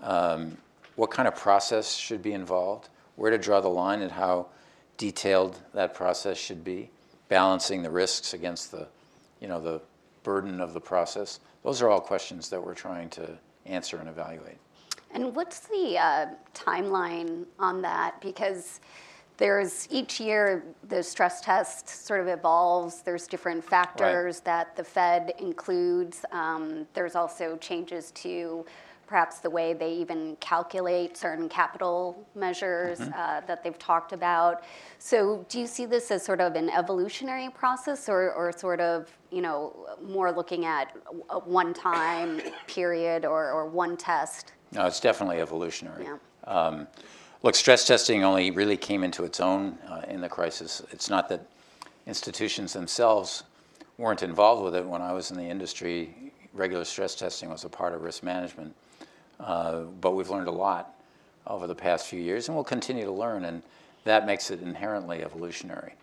[0.00, 0.56] um,
[0.96, 4.46] what kind of process should be involved, where to draw the line and how
[4.96, 6.90] detailed that process should be,
[7.28, 8.86] balancing the risks against the,
[9.40, 9.80] you know, the
[10.22, 11.40] burden of the process.
[11.62, 14.58] Those are all questions that we're trying to answer and evaluate.
[15.12, 18.20] And what's the uh, timeline on that?
[18.20, 18.80] Because
[19.38, 23.02] there's each year the stress test sort of evolves.
[23.02, 24.44] There's different factors right.
[24.44, 26.24] that the Fed includes.
[26.32, 28.64] Um, there's also changes to
[29.06, 33.12] perhaps the way they even calculate certain capital measures mm-hmm.
[33.14, 34.64] uh, that they've talked about.
[34.98, 39.10] So, do you see this as sort of an evolutionary process, or, or sort of
[39.30, 40.96] you know more looking at
[41.30, 44.52] a one-time period or, or one test?
[44.72, 46.04] No, it's definitely evolutionary.
[46.04, 46.16] Yeah.
[46.44, 46.86] Um,
[47.46, 50.82] look, stress testing only really came into its own uh, in the crisis.
[50.90, 51.46] It's not that
[52.04, 53.44] institutions themselves
[53.98, 54.84] weren't involved with it.
[54.84, 58.74] When I was in the industry, regular stress testing was a part of risk management.
[59.38, 60.96] Uh, but we've learned a lot
[61.46, 63.62] over the past few years, and we'll continue to learn, and
[64.02, 65.94] that makes it inherently evolutionary.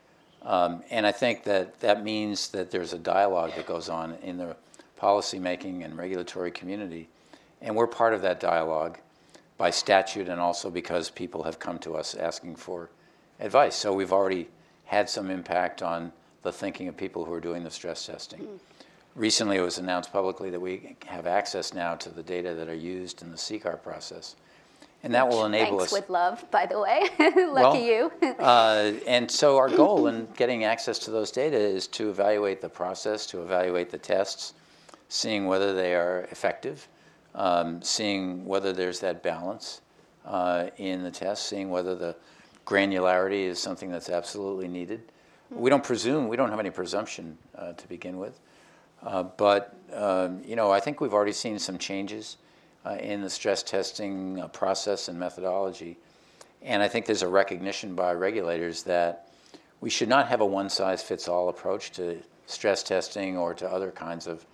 [0.44, 4.38] Um, and I think that that means that there's a dialogue that goes on in
[4.38, 4.56] the
[4.98, 7.10] policymaking and regulatory community,
[7.62, 8.98] and we're part of that dialogue
[9.64, 12.90] by statute and also because people have come to us asking for
[13.40, 13.74] advice.
[13.74, 14.50] So we've already
[14.84, 16.12] had some impact on
[16.42, 18.60] the thinking of people who are doing the stress testing.
[19.16, 22.76] Recently, it was announced publicly that we have access now to the data that are
[22.76, 24.36] used in the CCAR process.
[25.02, 26.00] And that will enable Thanks us.
[26.02, 27.08] with love, by the way.
[27.20, 28.12] Lucky Well, you.
[28.40, 32.68] uh, and so our goal in getting access to those data is to evaluate the
[32.68, 34.56] process, to evaluate the tests,
[35.08, 36.90] seeing whether they are effective,
[37.36, 39.82] um, seeing whether there's that balance
[40.26, 42.16] uh, in the test, seeing whether the
[42.66, 45.02] granularity is something that's absolutely needed.
[45.50, 48.40] We don't presume, we don't have any presumption uh, to begin with.
[49.04, 52.38] Uh, but, um, you know, I think we've already seen some changes
[52.86, 55.98] uh, in the stress testing uh, process and methodology.
[56.62, 59.30] And I think there's a recognition by regulators that
[59.82, 63.70] we should not have a one size fits all approach to stress testing or to
[63.70, 64.46] other kinds of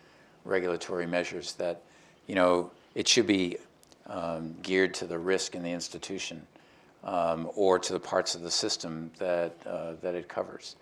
[0.45, 1.83] regulatory measures, that,
[2.29, 3.57] you know, it should be
[4.05, 6.45] um, geared to the risk in the institution
[7.03, 10.75] um, or to the parts of the system that, uh, that it covers.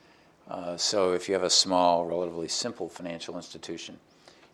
[0.50, 3.98] Uh, so if you have a small, relatively simple financial institution,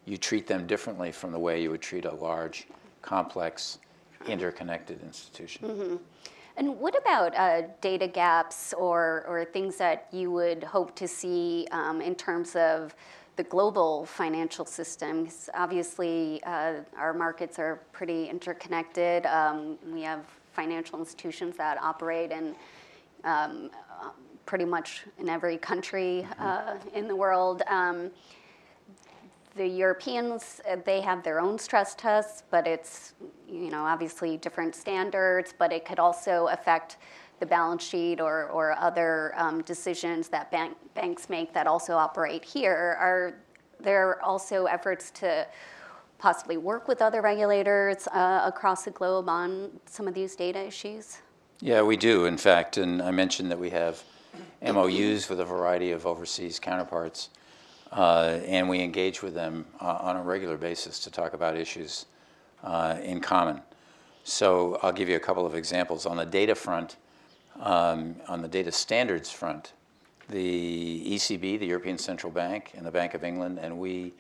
[0.06, 2.68] you treat them differently from the way you would treat a large,
[3.02, 3.80] complex,
[4.28, 6.00] interconnected institution.
[6.58, 11.68] And what about uh, data gaps or, or things that you would hope to see
[11.72, 12.94] um, in terms of
[13.36, 15.26] the global financial system?
[15.26, 19.26] 'Cause obviously, uh, our markets are pretty interconnected.
[19.26, 22.56] Um, we have financial institutions that operate in
[23.24, 23.72] um,
[24.46, 27.64] pretty much in every country uh, in the world.
[27.68, 28.12] Um,
[29.56, 33.14] the Europeans, uh, they have their own stress tests, but it's,
[33.48, 36.98] you know, obviously different standards, but it could also affect
[37.44, 42.46] the balance sheet or, or other um, decisions that bank, banks make that also operate
[42.46, 42.96] here.
[42.98, 43.34] Are
[43.82, 45.46] there also efforts to
[46.20, 51.18] possibly work with other regulators uh, across the globe on some of these data issues?
[51.60, 54.02] Yeah, we do, in fact, and I mentioned that we have
[54.62, 57.28] MOUs with a variety of overseas counterparts,
[57.92, 62.06] uh, and we engage with them uh, on a regular basis to talk about issues
[62.64, 63.62] uh, in common.
[64.24, 66.06] So I'll give you a couple of examples.
[66.06, 66.96] On the data front,
[67.60, 69.74] um, on the data standards front,
[70.30, 74.14] the ECB, the European Central Bank, and the Bank of England, and we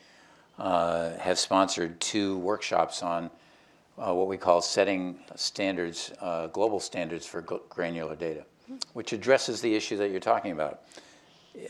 [0.59, 3.29] uh, have sponsored two workshops on
[3.97, 8.43] uh, what we call setting standards, uh, global standards for granular data,
[8.93, 10.81] which addresses the issue that you're talking about.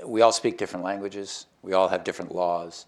[0.05, 2.85] We all speak different languages, we all have different laws,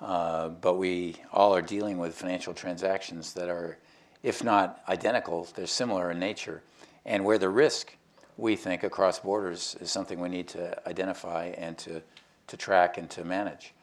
[0.00, 3.78] uh, but we all are dealing with financial transactions that are,
[4.22, 6.62] if not identical, they're similar in nature.
[7.04, 7.96] And where the risk,
[8.40, 12.02] we think, across borders is something we need to identify and to,
[12.46, 13.74] to track and to manage.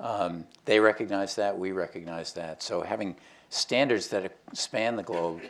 [0.00, 2.62] Um, they recognize that, we recognize that.
[2.62, 3.16] So having
[3.50, 5.40] standards that span the globe,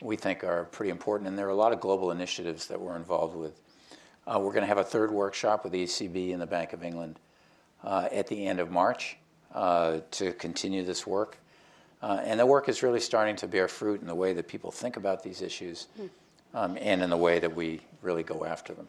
[0.00, 1.28] we think are pretty important.
[1.28, 3.60] And there are a lot of global initiatives that we're involved with.
[4.26, 6.84] Uh, we're going to have a third workshop with the ECB and the Bank of
[6.84, 7.18] England
[7.82, 9.16] uh, at the end of March
[9.54, 11.38] uh, to continue this work.
[12.00, 14.70] Uh, and the work is really starting to bear fruit in the way that people
[14.70, 15.88] think about these issues
[16.54, 18.88] um, and in the way that we really go after them.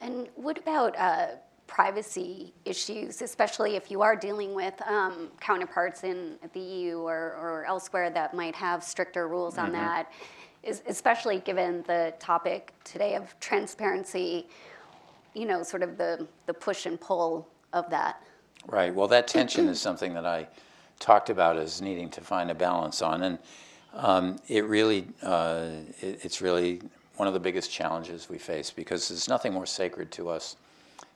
[0.00, 1.26] And what about uh,
[1.66, 7.64] privacy issues, especially if you are dealing with um, counterparts in the EU or, or
[7.64, 10.10] elsewhere that might have stricter rules on that,
[10.62, 14.48] is, especially given the topic today of transparency,
[15.32, 18.20] you know, sort of the, the push and pull of that?
[18.66, 18.92] Right.
[18.92, 20.48] Well, that tension is something that I
[20.98, 23.38] talked about as needing to find a balance on, and
[23.94, 25.68] um, it really, uh,
[26.00, 26.80] it, it's really
[27.16, 30.56] one of the biggest challenges we face because there's nothing more sacred to us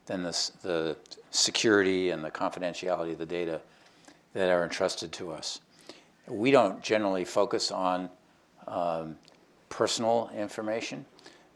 [0.07, 0.97] than this, the
[1.31, 3.61] security and the confidentiality of the data
[4.35, 5.61] that are entrusted to us.
[6.27, 8.11] We don't generally focus on
[8.67, 9.17] um,
[9.69, 11.07] personal information,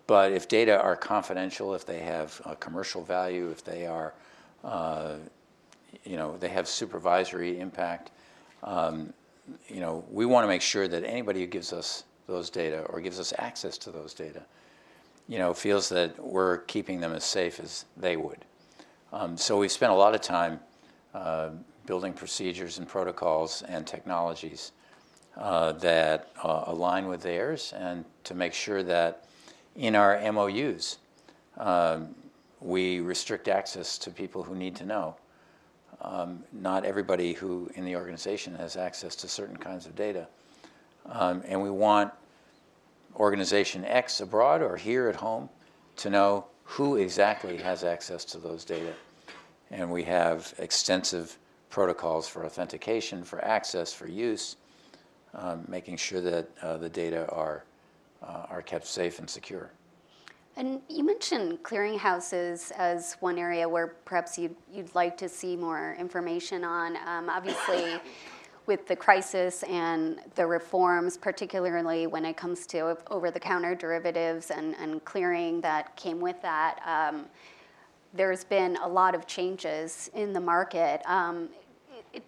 [0.06, 4.14] but if data are confidential, if they have commercial value, if they are
[4.64, 5.16] uh,
[6.04, 8.10] you know, they have supervisory impact.
[8.62, 9.12] Um,
[9.68, 13.00] you know, we want to make sure that anybody who gives us those data or
[13.00, 14.42] gives us access to those data,
[15.28, 18.44] you know, feels that we're keeping them as safe as they would.
[19.12, 20.60] Um, so we've spent a lot of time
[21.14, 21.50] uh,
[21.86, 24.72] building procedures and protocols and technologies
[25.38, 29.24] uh, that uh, align with theirs and to make sure that
[29.76, 30.98] in our MOUs,
[31.56, 32.14] um,
[32.60, 35.16] we restrict access to people who need to know.
[36.00, 40.28] Um, not everybody who in the organization has access to certain kinds of data.
[41.06, 42.12] Um, and we want
[43.16, 45.48] organization X abroad or here at home
[45.96, 48.92] to know who exactly has access to those data.
[49.70, 51.36] And we have extensive
[51.70, 54.56] protocols for authentication, for access, for use,
[55.34, 57.64] um, making sure that uh, the data are,
[58.22, 59.70] uh, are kept safe and secure.
[60.58, 65.94] And you mentioned clearinghouses as one area where perhaps you'd, you'd like to see more
[66.00, 66.96] information on.
[67.06, 68.00] Um, obviously,
[68.66, 74.50] with the crisis and the reforms, particularly when it comes to over the counter derivatives
[74.50, 77.26] and, and clearing that came with that, um,
[78.12, 81.02] there's been a lot of changes in the market.
[81.06, 81.50] Um,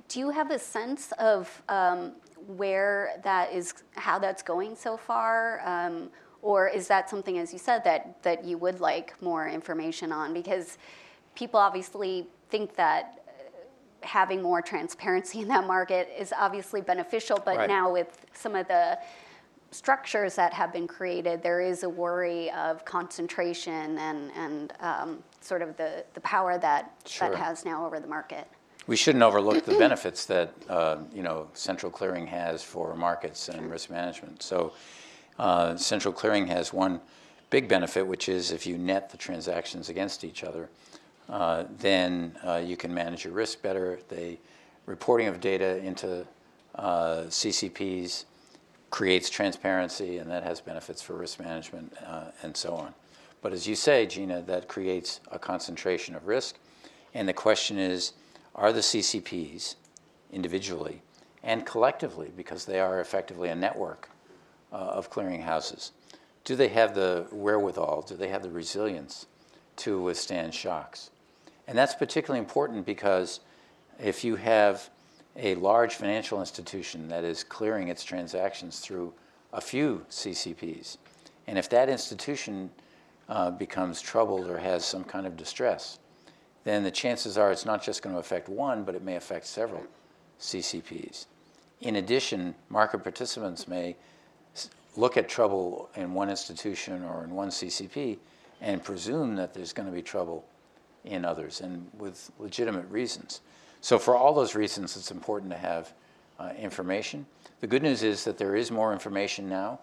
[0.07, 2.12] do you have a sense of um,
[2.47, 5.61] where that is, how that's going so far?
[6.43, 10.32] Or is that something, as you said, that, that you would like more information on?
[10.32, 10.78] Because
[11.34, 13.20] people obviously think that
[14.03, 17.68] having more transparency in that market is obviously beneficial, but Right.
[17.68, 18.99] now with some of the
[19.70, 25.62] structures that have been created, there is a worry of concentration and, and um, sort
[25.62, 27.28] of the, the power that Sure.
[27.28, 28.49] that has now over the market.
[28.86, 33.70] We shouldn't overlook the benefits that uh, you know central clearing has for markets and
[33.70, 34.43] risk management.
[34.43, 34.72] So,
[35.41, 37.01] uh, central clearing has one
[37.49, 40.68] big benefit, which is if you net the transactions against each other,
[41.30, 44.01] uh, then uh, you can manage your risk better.
[44.11, 44.36] The
[44.84, 46.26] reporting of data into
[46.74, 48.26] uh, CCPs
[48.91, 52.93] creates transparency, and that has benefits for risk management uh, and so on.
[53.41, 56.57] But as you say, Gina, that creates a concentration of risk.
[57.14, 58.12] And the question is
[58.55, 59.76] are the CCPs
[60.30, 61.01] individually
[61.43, 64.11] and collectively, because they are effectively a network
[64.72, 65.90] uh, of clearinghouses,
[66.44, 69.26] do they have the wherewithal, do they have the resilience
[69.76, 71.10] to withstand shocks?
[71.66, 73.40] And that's particularly important because
[73.98, 74.90] if you have
[75.36, 79.12] a large financial institution that is clearing its transactions through
[79.52, 80.96] a few CCPs,
[81.46, 82.70] and if that institution
[83.28, 85.98] uh, becomes troubled or has some kind of distress,
[86.64, 89.46] then the chances are it's not just going to affect one, but it may affect
[89.46, 89.82] several
[90.40, 91.26] CCPs.
[91.80, 93.96] In addition, market participants may
[94.97, 98.18] look at trouble in one institution or in one CCP
[98.61, 100.45] and presume that there's going to be trouble
[101.05, 103.41] in others, and with legitimate reasons.
[103.80, 105.93] So, for all those reasons, it's important to have
[106.38, 107.24] uh, information.
[107.61, 109.80] The good news is that there is more information now.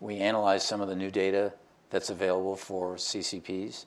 [0.00, 1.52] We analyzed some of the new data
[1.90, 3.86] that's available for CCPs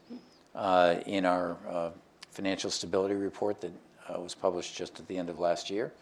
[0.55, 1.89] uh, in our uh,
[2.31, 3.71] financial stability report that
[4.09, 5.93] uh, was published just at the end of last year.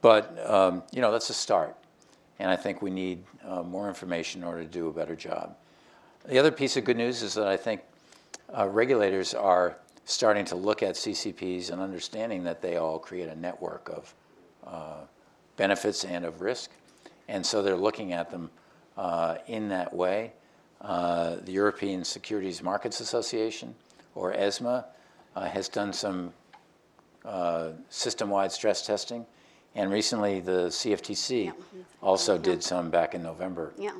[0.00, 1.76] But um, you know that's a start,
[2.38, 5.56] and I think we need uh, more information in order to do a better job.
[6.26, 7.82] The other piece of good news is that I think
[8.56, 13.34] uh, regulators are starting to look at CCPs and understanding that they all create a
[13.34, 14.14] network of
[14.66, 15.04] uh,
[15.56, 16.70] benefits and of risk,
[17.28, 18.50] and so they're looking at them
[18.96, 20.32] uh, in that way.
[20.80, 23.74] Uh, the European Securities Markets Association,
[24.14, 24.84] or ESMA,
[25.34, 26.32] uh, has done some
[27.24, 29.26] uh, system-wide stress testing,
[29.76, 31.52] and recently the CFTC
[32.02, 33.92] also did some back in November, Yeah.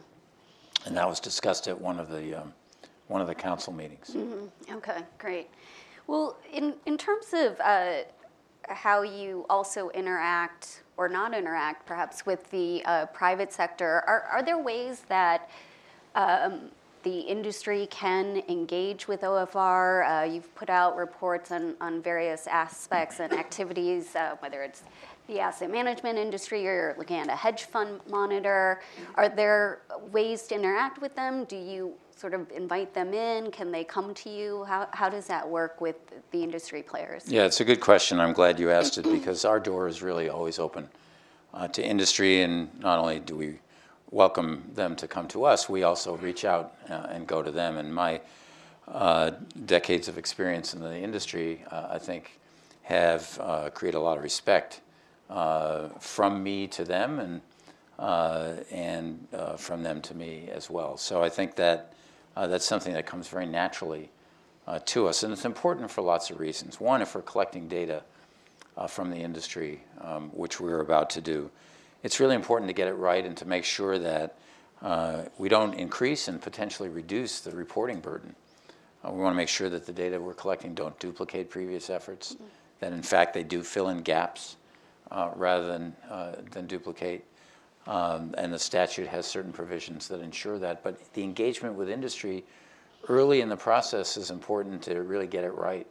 [0.86, 2.52] and that was discussed at one of the um,
[3.08, 4.16] one of the council meetings.
[4.68, 5.48] Okay, great.
[6.08, 7.98] Well, in, in terms of uh,
[8.68, 14.42] how you also interact or not interact perhaps with the uh, private sector, are, are
[14.42, 15.50] there ways that
[16.16, 16.70] um,
[17.04, 20.22] the industry can engage with OFR?
[20.22, 24.82] Uh, you've put out reports on, on various aspects and activities, uh, whether it's
[25.26, 28.80] the asset management industry or you're looking at a hedge fund monitor.
[29.16, 31.44] Are there ways to interact with them?
[31.44, 33.50] Do you sort of invite them in?
[33.50, 34.64] Can they come to you?
[34.64, 35.96] How, how does that work with
[36.30, 37.30] the industry players?
[37.30, 38.20] Yeah, it's a good question.
[38.20, 40.88] I'm glad you asked it because our door is really always open
[41.52, 43.58] uh, to industry, and not only do we
[44.10, 47.76] welcome them to come to us, we also reach out uh, and go to them.
[47.76, 48.20] And my
[48.88, 49.32] uh,
[49.66, 52.38] decades of experience in the industry, uh, I think,
[52.82, 54.80] have uh, created a lot of respect
[55.28, 57.40] uh, from me to them and
[57.98, 60.96] uh, and uh, from them to me as well.
[60.96, 61.94] So I think that
[62.36, 64.10] uh, that's something that comes very naturally
[64.66, 66.80] uh, to us, and it's important for lots of reasons.
[66.80, 68.02] One, if we're collecting data
[68.76, 71.50] uh, from the industry, um, which we're about to do,
[72.02, 74.36] it's really important to get it right and to make sure that
[74.82, 78.34] uh, we don't increase and potentially reduce the reporting burden.
[79.02, 82.36] We want to make sure that the data we're collecting don't duplicate previous efforts,
[82.80, 84.56] that in fact they do fill in gaps
[85.10, 87.24] rather than, uh, than duplicate.
[87.86, 90.82] Um, and the statute has certain provisions that ensure that.
[90.82, 92.44] But the engagement with industry
[93.08, 95.86] early in the process is important to really get it right,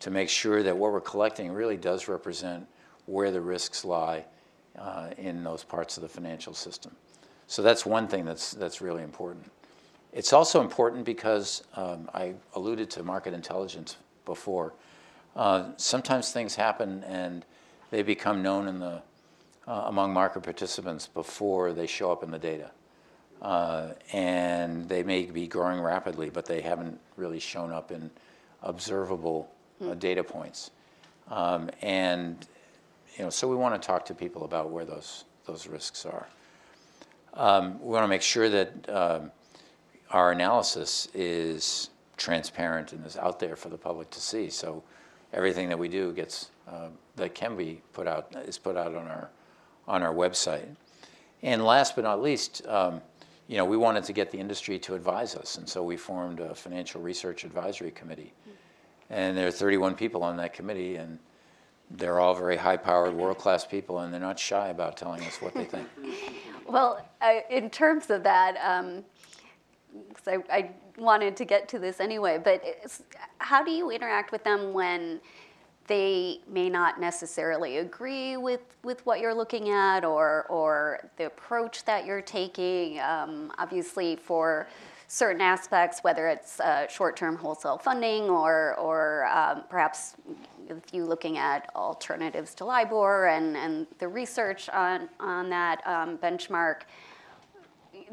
[0.00, 2.66] to make sure that what we're collecting really does represent
[3.06, 4.24] where the risks lie
[4.78, 6.94] uh, in those parts of the financial system.
[7.48, 9.50] So that's one thing that's, that's really important.
[10.12, 14.74] It's also important because um, I alluded to market intelligence before.
[15.34, 17.44] Uh, sometimes things happen and
[17.92, 19.02] they become known in the,
[19.68, 22.70] uh, among market participants before they show up in the data.
[23.42, 28.10] Uh, and they may be growing rapidly, but they haven't really shown up in
[28.62, 29.52] observable
[29.84, 30.70] uh, data points.
[31.28, 32.46] Um, and
[33.18, 36.26] you know, so we want to talk to people about where those those risks are.
[37.34, 39.32] Um, we want to make sure that um,
[40.10, 44.48] our analysis is transparent and is out there for the public to see.
[44.48, 44.82] So
[45.32, 49.06] everything that we do gets uh, that can be put out is put out on
[49.06, 49.30] our
[49.88, 50.66] on our website.
[51.42, 53.00] And last but not least, um,
[53.48, 56.38] you know, we wanted to get the industry to advise us, and so we formed
[56.40, 58.32] a financial research advisory committee.
[59.10, 61.18] And there are 31 people on that committee, and
[61.90, 65.64] they're all very high-powered, world-class people, and they're not shy about telling us what they
[65.64, 65.88] think.
[66.64, 69.04] Well, I, in terms of that, um,
[70.14, 72.62] 'cause I, I wanted to get to this anyway, but
[73.38, 75.20] how do you interact with them when
[75.86, 81.84] they may not necessarily agree with, with what you're looking at or, or the approach
[81.84, 83.00] that you're taking?
[83.00, 84.68] Um, obviously, for
[85.08, 90.14] certain aspects, whether it's uh, short-term wholesale funding or, or um, perhaps
[90.68, 96.16] if you looking at alternatives to LIBOR and, and the research on, on that um,
[96.16, 96.82] benchmark,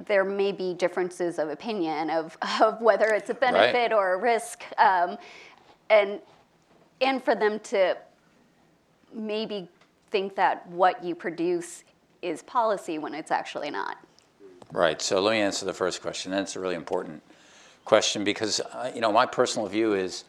[0.08, 4.64] there may be differences of opinion of, of whether it's a benefit or a risk.
[4.78, 5.18] Um,
[5.90, 6.20] and,
[7.02, 7.98] and for them to
[9.14, 9.68] maybe
[10.12, 11.84] think that what you produce
[12.22, 13.98] is policy when it's actually not.
[14.72, 15.02] Right.
[15.02, 16.32] So let me answer the first question.
[16.32, 17.24] That's a really important
[17.86, 20.26] question because uh, you know my personal view is,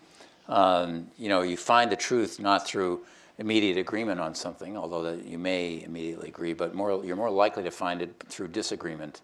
[0.48, 3.00] um, you know, you find the truth not through
[3.38, 7.62] immediate agreement on something, although that you may immediately agree, but more you're more likely
[7.64, 9.20] to find it through disagreement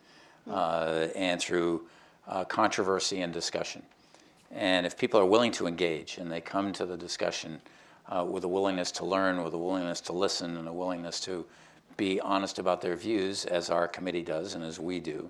[0.51, 1.86] uh, and through
[2.28, 3.82] uh, controversy and discussion.
[4.57, 7.61] And if people are willing to engage and they come to the discussion
[8.09, 11.44] uh, with a willingness to learn, with a willingness to listen, and a willingness to
[11.98, 15.28] be honest about their views, as our committee does and as we do,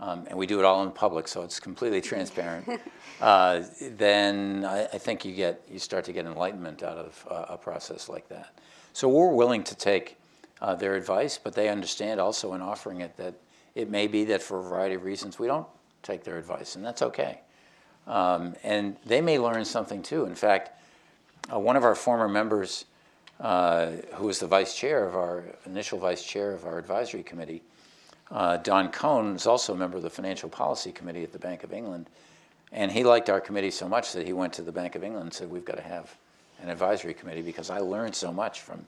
[0.00, 2.80] um, and we do it all in public, so it's completely transparent.
[3.20, 7.54] uh, then I, I, think you get you start to get enlightenment out of uh,
[7.54, 8.58] a process like that.
[8.92, 10.18] So we're willing to take
[10.60, 13.34] uh, their advice, but they understand also in offering it that
[13.74, 15.66] it may be that for a variety of reasons we don't
[16.02, 17.40] take their advice, and that's okay.
[18.06, 20.26] Um, and they may learn something too.
[20.26, 20.70] In fact,
[21.52, 22.84] uh, one of our former members,
[23.40, 27.62] uh, who was the vice chair of our initial vice chair of our advisory committee,
[28.30, 31.62] uh, Don Kohn is also a member of the Financial Policy Committee at the Bank
[31.62, 32.08] of England.
[32.72, 35.24] And he liked our committee so much that he went to the Bank of England
[35.26, 36.16] and said, We've got to have
[36.60, 38.84] an advisory committee because I learned so much from,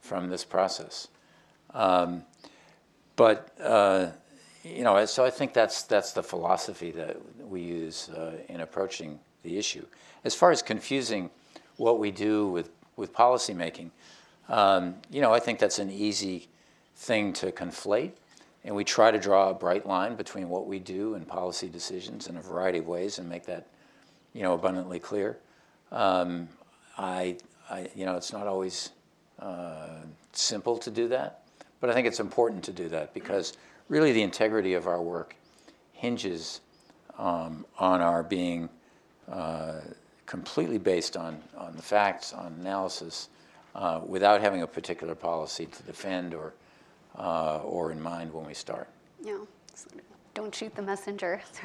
[0.00, 1.08] from this process.
[1.74, 2.22] Um,
[3.16, 4.10] but, uh,
[4.74, 9.20] you know, so I think that's, that's the philosophy that we use uh, in approaching
[9.42, 9.86] the issue.
[10.24, 11.30] As far as confusing
[11.76, 13.90] what we do with, with policymaking,
[14.48, 16.48] um, you know, I think that's an easy
[16.96, 18.12] thing to conflate.
[18.64, 22.26] And we try to draw a bright line between what we do and policy decisions
[22.26, 23.66] in a variety of ways and make that,
[24.32, 25.38] you know, abundantly clear.
[25.92, 26.48] Um,
[26.98, 27.36] I,
[27.70, 28.90] I, you know, it's not always
[29.38, 30.00] uh,
[30.32, 31.42] simple to do that,
[31.80, 33.52] but I think it's important to do that because
[33.88, 35.36] really the integrity of our work
[35.92, 36.60] hinges
[37.18, 38.68] um, on our being
[39.30, 39.80] uh,
[40.26, 43.28] completely based on, on the facts, on analysis,
[43.74, 46.54] uh, without having a particular policy to defend or
[47.18, 48.88] uh, or in mind when we start.
[49.22, 49.38] Yeah.
[50.34, 51.40] Don't shoot the messenger.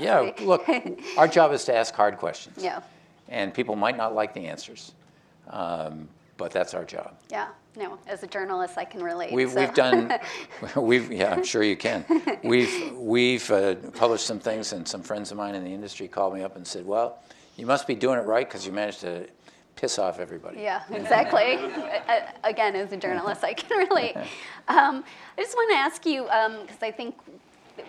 [0.00, 0.68] yeah, look,
[1.16, 2.62] our job is to ask hard questions.
[2.62, 2.80] Yeah.
[3.28, 4.92] And people might not like the answers,
[5.48, 7.16] um, but that's our job.
[7.28, 7.48] Yeah.
[7.76, 9.32] No, as a journalist, I can relate.
[9.32, 9.60] We've, so.
[9.60, 10.12] we've done,
[10.76, 12.04] we've yeah, I'm sure you can.
[12.44, 16.34] We've we've uh, published some things, and some friends of mine in the industry called
[16.34, 17.18] me up and said, "Well,
[17.56, 19.26] you must be doing it right because you managed to
[19.76, 20.60] piss off everybody.
[20.60, 21.58] Yeah, exactly.
[22.44, 24.16] Again, as a journalist, I can relate.
[24.68, 25.04] Um,
[25.36, 27.16] I just want to ask you, because um, I think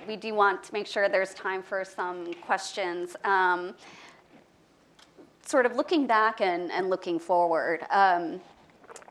[0.07, 3.15] we do want to make sure there's time for some questions.
[3.23, 3.75] Um,
[5.45, 8.41] sort of looking back and, and looking forward, um,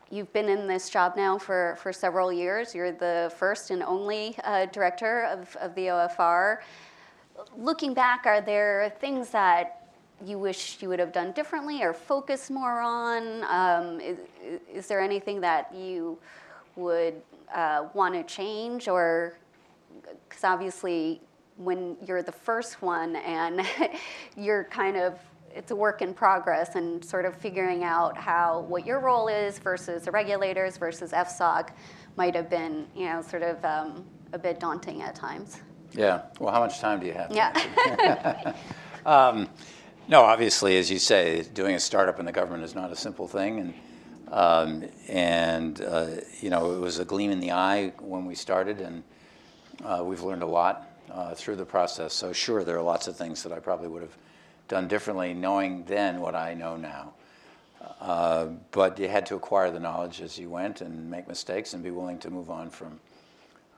[0.09, 2.75] you've been in this job now for, for several years.
[2.75, 6.59] You're the first and only uh, director of, of the OFR.
[7.57, 9.89] Looking back, are there things that
[10.23, 13.43] you wish you would have done differently or focus more on?
[13.43, 14.17] Um, is,
[14.71, 16.17] is, there anything that you
[16.75, 17.21] would
[17.53, 19.37] uh, want to change or
[20.29, 21.21] because obviously
[21.57, 23.61] when you're the first one and
[24.37, 25.19] you're kind of
[25.55, 29.57] it's a work in progress and sort of figuring out how what your role is
[29.57, 31.69] versus the regulators versus FSOC
[32.17, 35.61] might have been you know sort of um, a bit daunting at times.
[35.93, 36.23] Yeah.
[36.39, 37.31] Well, how much time do you have?
[37.31, 38.53] Yeah.
[40.07, 43.27] No, obviously, as you say, doing a startup in the government is not a simple
[43.27, 43.73] thing, and
[44.31, 46.07] um, and uh,
[46.41, 49.03] you know it was a gleam in the eye when we started, and
[49.83, 52.13] uh, we've learned a lot uh, through the process.
[52.13, 54.15] So sure, there are lots of things that I probably would have
[54.67, 57.13] done differently, knowing then what I know now.
[58.01, 61.83] Uh, but you had to acquire the knowledge as you went and make mistakes and
[61.83, 62.99] be willing to move on from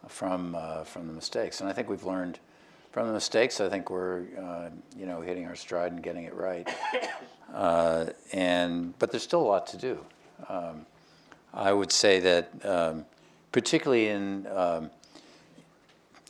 [0.08, 1.60] from uh, from the mistakes.
[1.60, 2.40] And I think we've learned
[2.92, 3.60] from the mistakes.
[3.60, 6.68] I think we're uh, you know hitting our stride and getting it right.
[7.54, 10.04] Uh, and but there's still a lot to do.
[10.50, 10.86] Um,
[11.54, 13.06] I would say that um,
[13.54, 14.92] particularly in um,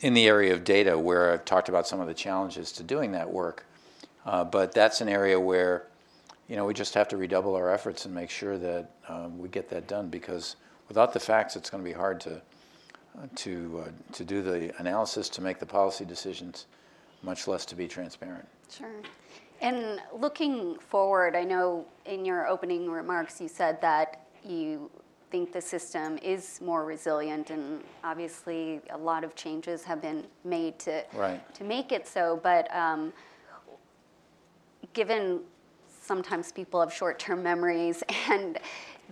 [0.00, 3.12] in the area of data, where I've talked about some of the challenges to doing
[3.12, 3.64] that work.
[4.28, 5.86] Uh, but that's an area where
[6.48, 9.48] you know we just have to redouble our efforts and make sure that um, we
[9.48, 10.56] get that done because
[10.88, 12.40] without the facts, it's going to be hard to
[13.34, 16.66] to, uh, to do the analysis, to make the policy decisions,
[17.22, 18.46] much less to be transparent.
[18.70, 18.92] Sure.
[19.60, 24.88] And looking forward, I know in your opening remarks you said that you
[25.32, 30.78] think the system is more resilient, and obviously a lot of changes have been made
[30.80, 31.40] to Right.
[31.54, 32.38] to make it so.
[32.40, 33.12] But um,
[34.98, 35.38] given
[35.86, 38.58] sometimes people have short-term memories and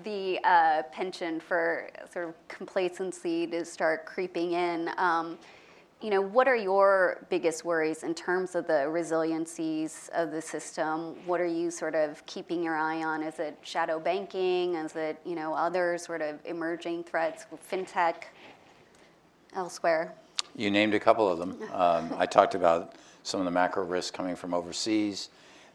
[0.02, 4.90] the uh, penchant for sort of complacency to start creeping in.
[4.96, 5.38] Um,
[6.02, 11.14] you know, what are your biggest worries in terms of the resiliencies of the system?
[11.24, 13.22] What are you sort of keeping your eye on?
[13.22, 14.74] Is it shadow banking?
[14.74, 18.24] Is it, you know, other sort of emerging threats, fintech,
[19.54, 20.12] elsewhere?
[20.56, 21.56] You named a couple of them.
[21.72, 25.28] Um, I talked about some of the macro risks coming from overseas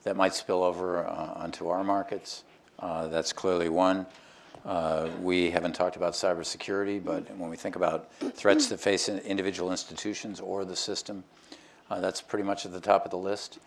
[0.04, 2.44] that might spill over uh, onto our markets.
[2.80, 4.06] Uh, that's clearly one.
[4.66, 9.72] Uh, we haven't talked about cybersecurity, but when we think about threats that face individual
[9.72, 11.24] institutions or the system,
[11.90, 13.60] that's pretty much at the top of the list.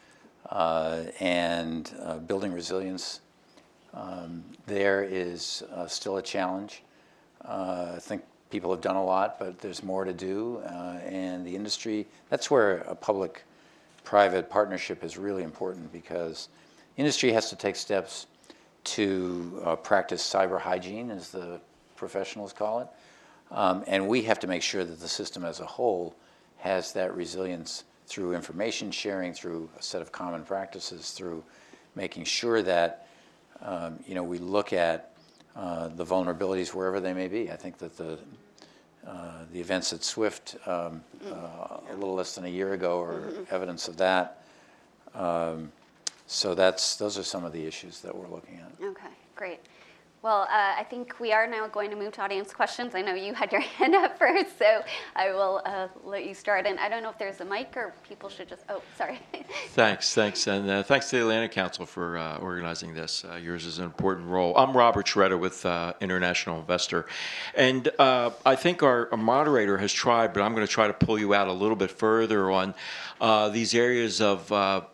[1.21, 1.93] And
[2.27, 3.21] building resilience
[3.93, 6.83] um, there is still a challenge.
[7.45, 10.61] I think people have done a lot, but there's more to do.
[10.61, 13.43] And the industry, that's where a public
[14.05, 16.49] private partnership is really important because
[16.97, 18.27] industry has to take steps
[18.85, 21.61] to uh, practice cyber hygiene, as the
[21.97, 22.89] professionals call it.
[23.51, 26.15] Um, and we have to make sure that the system as a whole
[26.59, 31.43] has that resilience through information sharing, through a set of common practices, through
[31.95, 33.09] making sure that
[33.63, 35.15] um, you know we look at
[35.57, 37.51] uh, the vulnerabilities wherever they may be.
[37.51, 38.19] I think that the
[39.07, 43.33] uh, the events at Swift um, uh, a little less than a year ago are
[43.51, 44.45] evidence of that.
[45.15, 45.73] Um,
[46.27, 48.85] so that's those are some of the issues that we're looking at.
[48.85, 49.61] Okay, great.
[50.25, 52.95] Well, uh, I think we are now going to move to audience questions.
[52.95, 54.83] I know you had your hand up first, so
[55.15, 56.67] I will uh, let you start.
[56.67, 59.21] And I don't know if there's a mic or people should just, oh, sorry.
[59.73, 63.23] Thanks, thanks, and uh, thanks to the Atlantic Council for uh, organizing this.
[63.23, 64.57] Uh, yours is an important role.
[64.57, 67.07] I'm Robert Schroeder with uh, International Investor,
[67.55, 71.19] and I think our, our moderator has tried, but I'm going to try to pull
[71.19, 72.75] you out a little bit further on
[73.53, 74.47] these areas of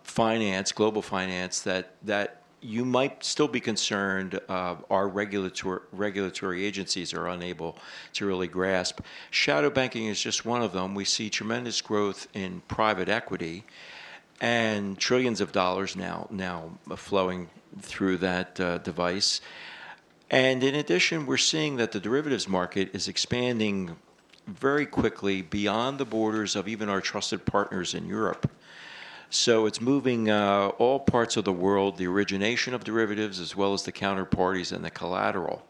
[0.03, 7.15] finance, global finance, that that you might still be concerned uh, our regulatory regulatory agencies
[7.15, 7.77] are unable
[8.15, 9.01] to really grasp.
[9.31, 10.95] Shadow banking is just one of them.
[10.95, 13.65] We see tremendous growth in private equity
[14.41, 17.49] and trillions of dollars now now flowing
[17.81, 19.41] through that uh, device.
[20.31, 23.97] And in addition, we're seeing that the derivatives market is expanding
[24.47, 28.51] very quickly beyond the borders of even our trusted partners in Europe.
[29.31, 33.73] So it's moving uh, all parts of the world, the origination of derivatives as well
[33.73, 35.65] as the counterparties and the collateral.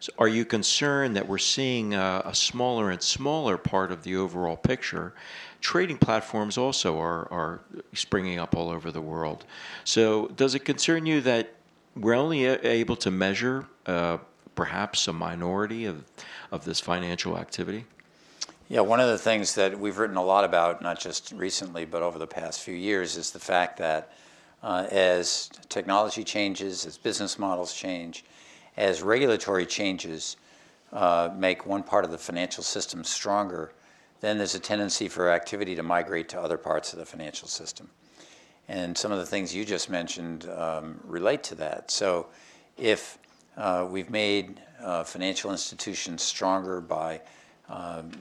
[0.00, 4.56] So are you concerned that we're seeing a smaller and smaller part of the overall
[4.56, 5.14] picture?
[5.60, 7.60] Trading platforms also are, are
[7.92, 9.44] springing up all over the world.
[9.84, 11.54] So does it concern you that
[11.96, 14.18] we're only a- able to measure uh,
[14.54, 16.04] perhaps a minority of,
[16.50, 17.84] of this financial activity?
[18.72, 22.04] Yeah, one of the things that we've written a lot about, not just recently, but
[22.04, 24.12] over the past few years, is the fact that
[24.62, 28.24] uh, as technology changes, as business models change,
[28.76, 30.36] as regulatory changes
[30.92, 33.72] uh, make one part of the financial system stronger,
[34.20, 37.90] then there's a tendency for activity to migrate to other parts of the financial system.
[38.68, 41.90] And some of the things you just mentioned um, relate to that.
[41.90, 42.28] So
[42.76, 43.18] if
[43.56, 47.20] Uh, we've made uh, financial institutions stronger by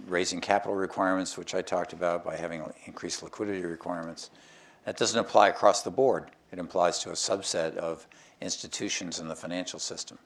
[0.08, 4.30] raising capital requirements, which I talked about, by having increased liquidity requirements.
[4.86, 6.32] That doesn't apply across the board.
[6.52, 8.08] It applies to a subset of
[8.42, 10.18] institutions in the financial system.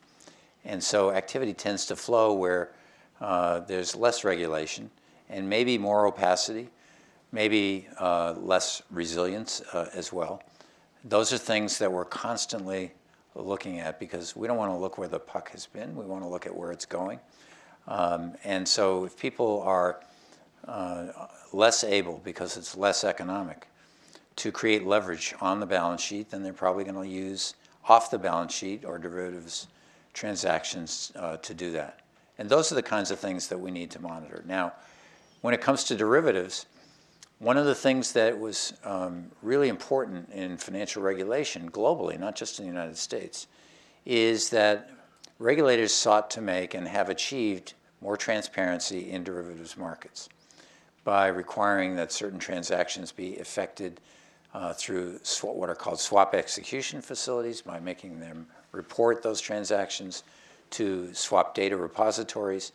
[0.65, 2.71] And so activity tends to flow where
[3.19, 4.89] uh, there's less regulation
[5.29, 6.69] and maybe more opacity,
[7.31, 10.41] maybe uh, less resilience uh, as well.
[11.03, 12.91] Those are things that we're constantly
[13.35, 15.95] looking at because we don't want to look where the puck has been.
[15.95, 17.19] We want to look at where it's going.
[17.87, 19.99] Um, and so if people are
[20.67, 21.07] uh,
[21.51, 23.67] less able, because it's less economic,
[24.37, 27.55] to create leverage on the balance sheet, then they're probably going to use
[27.87, 29.67] off the balance sheet or derivatives
[30.13, 31.99] transactions uh, to do that.
[32.37, 34.43] And those are the kinds of things that we need to monitor.
[34.47, 34.73] Now,
[35.41, 36.65] when it comes to derivatives,
[37.39, 42.59] one of the things that was um, really important in financial regulation globally, not just
[42.59, 43.47] in the United States,
[44.05, 44.89] is that
[45.39, 50.29] regulators sought to make and have achieved more transparency in derivatives markets
[51.03, 53.99] by requiring that certain transactions be effected
[54.53, 60.23] uh, through what are called swap execution facilities, by making them report those transactions
[60.69, 62.71] to swap data repositories.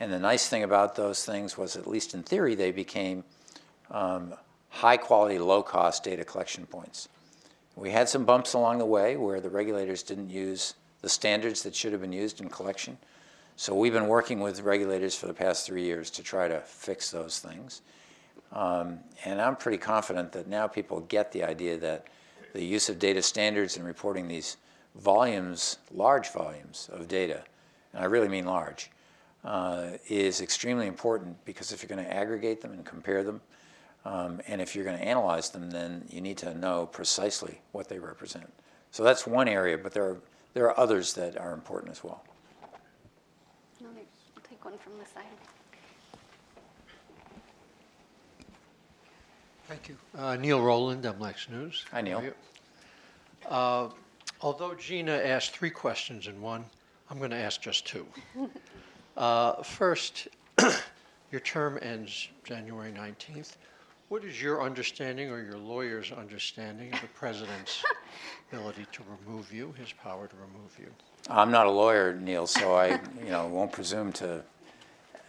[0.00, 3.24] And the nice thing about those things was, at least in theory, they became
[3.90, 4.34] um,
[4.68, 7.08] high quality, low cost data collection points.
[7.74, 11.74] We had some bumps along the way where the regulators didn't use the standards that
[11.74, 12.98] should have been used in collection.
[13.56, 17.10] So we've been working with regulators for the past three years to try to fix
[17.10, 17.82] those things.
[18.52, 22.06] Um, and I'm pretty confident that now people get the idea that
[22.54, 24.56] the use of data standards and reporting these
[24.96, 27.42] volumes, large volumes of data,
[27.92, 28.90] and I really mean large,
[29.44, 33.40] uh, is extremely important because if you're going to aggregate them and compare them,
[34.04, 37.88] um, and if you're going to analyze them, then you need to know precisely what
[37.88, 38.50] they represent.
[38.90, 40.16] So that's one area, but there are,
[40.54, 42.24] there are others that are important as well.
[43.82, 45.24] I'll take one from the side.
[49.68, 49.96] Thank you.
[50.16, 51.84] Uh, Neil Roland, MLex News.
[51.92, 52.22] Hi, Neil.
[52.22, 52.34] You?
[53.46, 53.90] Uh,
[54.40, 56.64] Although Gina asked three questions in one,
[57.10, 58.06] I'm going to ask just two.
[59.16, 60.28] Uh, First,
[61.32, 63.56] your term ends January 19th.
[64.08, 67.84] What is your understanding or your lawyer's understanding of the president's
[68.52, 70.86] ability to remove you, his power to remove you?
[71.28, 74.42] I'm not a lawyer, Neil, so I, you know, won't presume to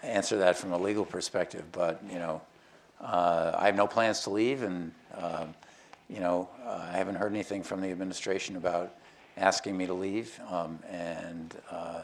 [0.02, 1.66] answer that from a legal perspective.
[1.74, 2.42] But you know,
[3.02, 5.54] uh, I have no plans to leave, and um,
[6.08, 8.96] you know, uh, I haven't heard anything from the administration about
[9.36, 10.40] asking me to leave.
[10.50, 12.04] Um, and uh,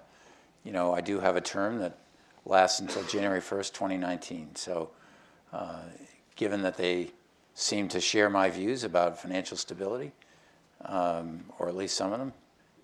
[0.65, 1.97] you know, I do have a term that
[2.45, 4.55] lasts until January 1st, 2019.
[4.55, 4.89] So,
[5.53, 5.77] uh,
[6.35, 7.11] given that they
[7.53, 10.11] seem to share my views about financial stability,
[10.85, 12.33] um, or at least some of them,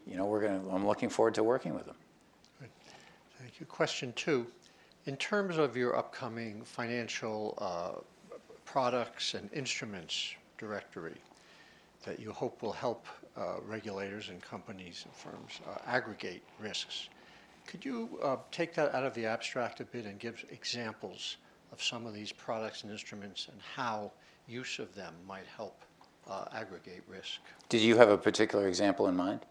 [0.08, 0.62] you know, we're going.
[0.72, 1.96] I'm looking forward to working with them.
[3.40, 3.66] Thank you.
[3.66, 4.48] Question two,
[5.06, 8.02] in terms of your upcoming financial uh,
[8.66, 11.18] products and instruments directory
[12.06, 13.06] that you hope will help
[13.38, 17.10] uh, regulators and companies and firms uh, aggregate risks,
[17.68, 21.38] could you uh, take that out of the abstract a bit and give examples
[21.72, 24.12] of some of these products and instruments and how
[24.48, 25.82] use of them might help
[26.30, 27.40] uh, aggregate risk?
[27.70, 29.42] Did you have a particular example in mind?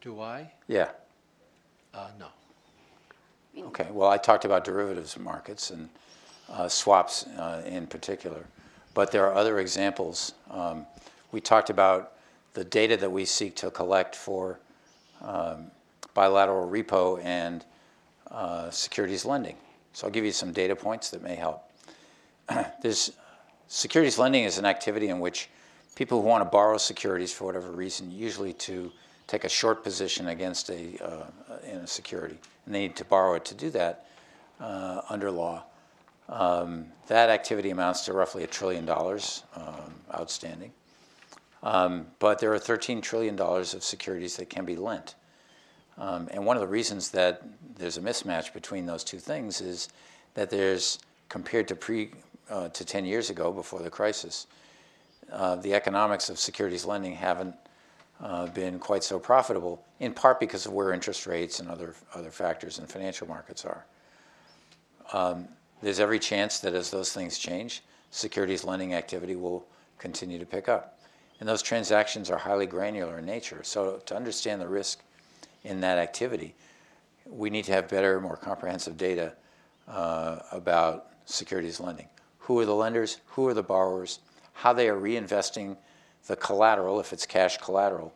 [0.00, 0.52] Do I?
[0.66, 0.90] Yeah.
[1.94, 2.26] Uh, no.
[3.66, 5.88] Okay, well, I talked about derivatives markets and
[6.48, 8.44] uh, swaps uh, in particular,
[8.94, 10.34] but there are other examples.
[10.50, 10.86] Um,
[11.32, 12.12] we talked about
[12.54, 14.60] the data that we seek to collect for
[15.22, 15.70] um,
[16.14, 17.64] bilateral repo and
[18.30, 19.56] uh, securities lending.
[19.98, 21.68] So I'll give you some data points that may help.
[22.82, 23.10] There's,
[23.66, 25.48] securities lending is an activity in which
[25.96, 28.92] people who want to borrow securities for whatever reason, usually to
[29.26, 31.26] take a short position against a, uh,
[31.68, 34.06] in a security, and they need to borrow it to do that
[34.60, 35.64] uh, under law.
[36.28, 40.70] Um, that activity amounts to roughly a trillion dollars um, outstanding.
[41.64, 45.16] Um, but there are $13 trillion of securities that can be lent.
[45.98, 47.42] Um, and one of the reasons that
[47.76, 49.88] there's a mismatch between those two things is
[50.34, 52.10] that there's, compared to pre
[52.48, 54.46] uh, to 10 years ago before the crisis,
[55.32, 57.54] uh, the economics of securities lending haven't
[58.20, 62.30] uh, been quite so profitable, in part because of where interest rates and other, other
[62.30, 63.84] factors in financial markets are.
[65.12, 65.48] Um,
[65.82, 69.66] there's every chance that as those things change, securities lending activity will
[69.98, 70.98] continue to pick up.
[71.40, 73.60] And those transactions are highly granular in nature.
[73.62, 75.00] So to understand the risk
[75.64, 76.54] in that activity,
[77.26, 79.34] we need to have better, more comprehensive data
[79.86, 82.08] uh, about securities lending.
[82.40, 83.18] Who are the lenders?
[83.26, 84.20] Who are the borrowers?
[84.54, 85.76] How they are reinvesting
[86.26, 88.14] the collateral, if it's cash collateral,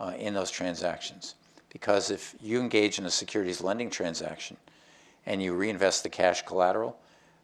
[0.00, 1.34] uh, in those transactions.
[1.72, 4.56] Because if you engage in a securities lending transaction
[5.26, 6.98] and you reinvest the cash collateral,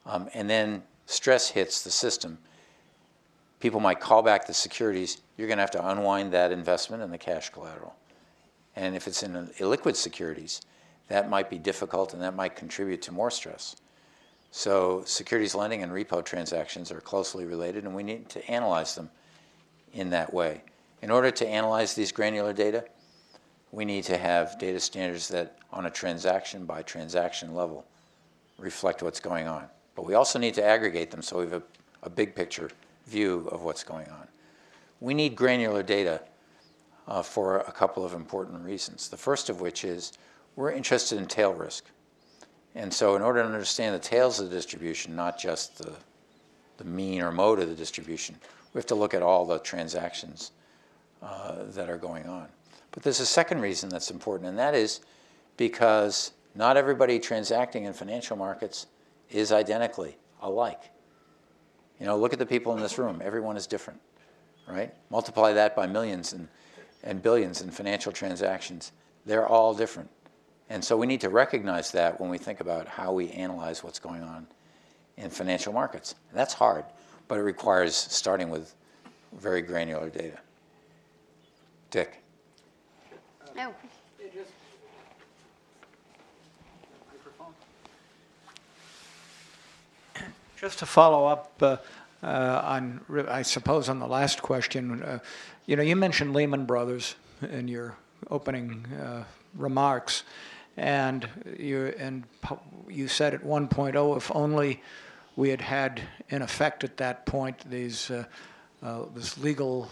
[0.07, 2.39] um, and then stress hits the system,
[3.61, 5.19] people might call back the securities.
[5.37, 7.95] You're going to have to unwind that investment and the cash collateral.
[8.79, 10.63] And if it's in illiquid securities,
[11.09, 13.75] that might be difficult and that might contribute to more stress.
[14.53, 19.11] So securities lending and repo transactions are closely related, and we need to analyze them
[19.93, 20.63] in that way.
[21.03, 22.85] In order to analyze these granular data,
[23.73, 27.85] we need to have data standards that, on a transaction by transaction level,
[28.59, 29.67] reflect what's going on.
[29.97, 31.63] But we also need to aggregate them so we have a,
[32.05, 32.71] a big picture
[33.09, 34.29] view of what's going on.
[35.01, 36.23] We need granular data
[37.09, 39.09] uh, for a couple of important reasons.
[39.09, 40.13] The first of which is
[40.55, 41.85] we're interested in tail risk.
[42.75, 45.95] And so, in order to understand the tails of the distribution, not just the,
[46.77, 48.37] the mean or mode of the distribution,
[48.73, 50.53] we have to look at all the transactions
[51.23, 52.47] uh, that are going on.
[52.93, 55.01] But there's a second reason that's important, and that is
[55.57, 58.87] because not everybody transacting in financial markets
[59.31, 60.91] is identically alike.
[61.99, 63.21] You know, look at the people in this room.
[63.25, 63.99] Everyone is different,
[64.69, 64.95] right?
[65.11, 66.49] Multiply that by millions and,
[67.03, 68.93] and billions in financial transactions.
[69.27, 70.11] They're all different.
[70.71, 73.99] And so we need to recognize that when we think about how we analyze what's
[73.99, 74.47] going on
[75.17, 76.15] in financial markets.
[76.31, 76.85] And that's hard,
[77.27, 78.75] but it requires starting with
[79.33, 80.39] very granular data.
[81.91, 82.23] Dick.
[83.57, 83.75] No.
[90.61, 91.77] Just to follow up uh,
[92.27, 95.19] on, I suppose, on the last question, uh,
[95.67, 97.97] you know, you mentioned Lehman Brothers in your
[98.31, 100.25] opening uh, remarks,
[100.77, 102.25] and you and
[102.89, 104.83] you said at 1.0, if only
[105.37, 108.25] we had had in effect at that point these uh,
[108.83, 109.89] uh, this legal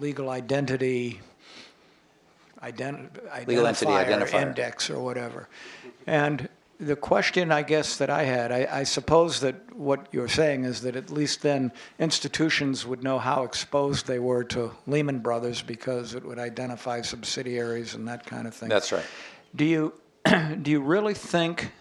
[0.00, 1.20] legal identity
[2.62, 4.42] ident- Legal entity identifier.
[4.42, 5.48] index or whatever.
[6.06, 6.48] And
[6.82, 10.80] the question I guess that I had, I, I suppose that what you're saying is
[10.82, 16.14] that at least then institutions would know how exposed they were to Lehman Brothers because
[16.14, 18.68] it would identify subsidiaries and that kind of thing.
[18.68, 19.04] That's right.
[19.54, 19.94] Do you
[20.62, 21.72] do you really think,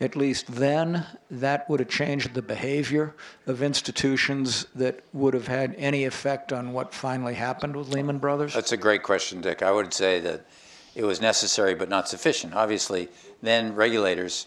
[0.00, 3.14] at least then, that would have changed the behavior
[3.46, 8.54] of institutions that would have had any effect on what finally happened with Lehman Brothers?
[8.54, 9.62] That's a great question, Dick.
[9.62, 10.46] I would say that
[10.94, 12.54] it was necessary but not sufficient.
[12.54, 13.08] Obviously,
[13.46, 14.46] then regulators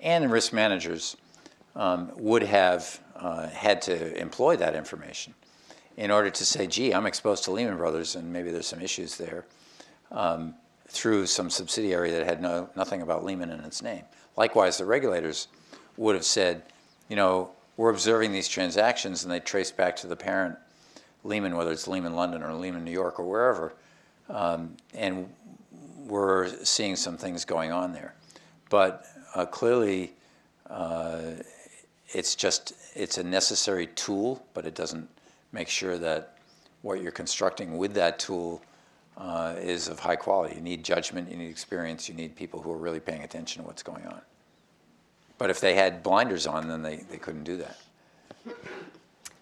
[0.00, 1.16] and risk managers
[1.76, 5.34] um, would have uh, had to employ that information
[5.96, 9.16] in order to say, gee, I'm exposed to Lehman Brothers and maybe there's some issues
[9.16, 9.44] there
[10.10, 10.54] um,
[10.88, 14.04] through some subsidiary that had no, nothing about Lehman in its name.
[14.36, 15.48] Likewise, the regulators
[15.96, 16.62] would have said,
[17.08, 20.56] you know, we're observing these transactions and they trace back to the parent
[21.24, 23.74] Lehman, whether it's Lehman London or Lehman New York or wherever.
[24.28, 25.28] Um, and
[26.06, 28.14] we're seeing some things going on there.
[28.70, 30.12] But uh, clearly,
[30.68, 31.32] uh,
[32.08, 35.08] it's just it's a necessary tool, but it doesn't
[35.52, 36.36] make sure that
[36.82, 38.62] what you're constructing with that tool
[39.16, 40.56] uh, is of high quality.
[40.56, 43.66] You need judgment, you need experience, you need people who are really paying attention to
[43.66, 44.20] what's going on.
[45.38, 47.76] But if they had blinders on, then they, they couldn't do that.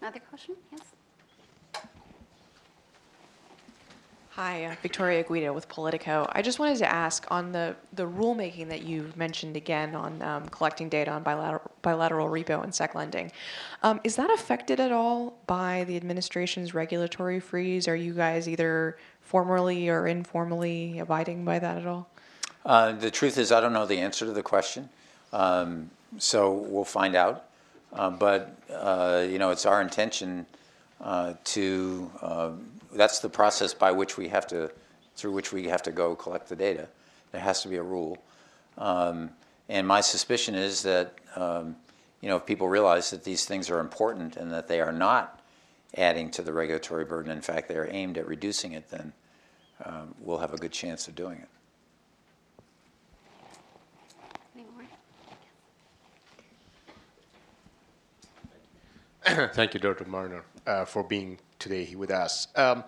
[0.01, 0.55] Another question?
[0.73, 0.83] Yes.
[4.37, 6.27] Hi, uh, Victoria Guido with Politico.
[6.31, 10.47] I just wanted to ask on the, the rulemaking that you mentioned again on um,
[10.51, 13.33] collecting data on bilateral, bilateral repo and sec lending.
[13.83, 17.89] Um, is that affected at all by the administration's regulatory freeze?
[17.89, 22.07] Are you guys either formally or informally abiding by that at all?
[22.67, 24.91] Uh, the truth is, I don't know the answer to the question,
[25.33, 27.47] um, so we'll find out.
[27.91, 30.45] Uh, but uh, you know, it's our intention
[31.01, 32.11] uh, to.
[32.97, 34.71] That's the process by which we have to,
[35.15, 36.89] through which we have to go collect the data.
[37.33, 38.19] There has to be a rule,
[38.79, 39.31] um,
[39.69, 41.77] and my suspicion is that um,
[42.21, 45.41] you know if people realize that these things are important and that they are not
[45.97, 49.13] adding to the regulatory burden, in fact, they are aimed at reducing it, then
[49.85, 51.49] um, we'll have a good chance of doing it.
[59.55, 60.05] Thank you, Dr.
[60.05, 62.47] Berner, uh, for being today with us.
[62.55, 62.85] Um,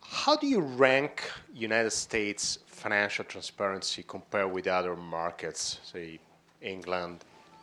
[0.00, 6.18] how do you rank United States financial transparency compared with other markets, say
[6.62, 7.16] England,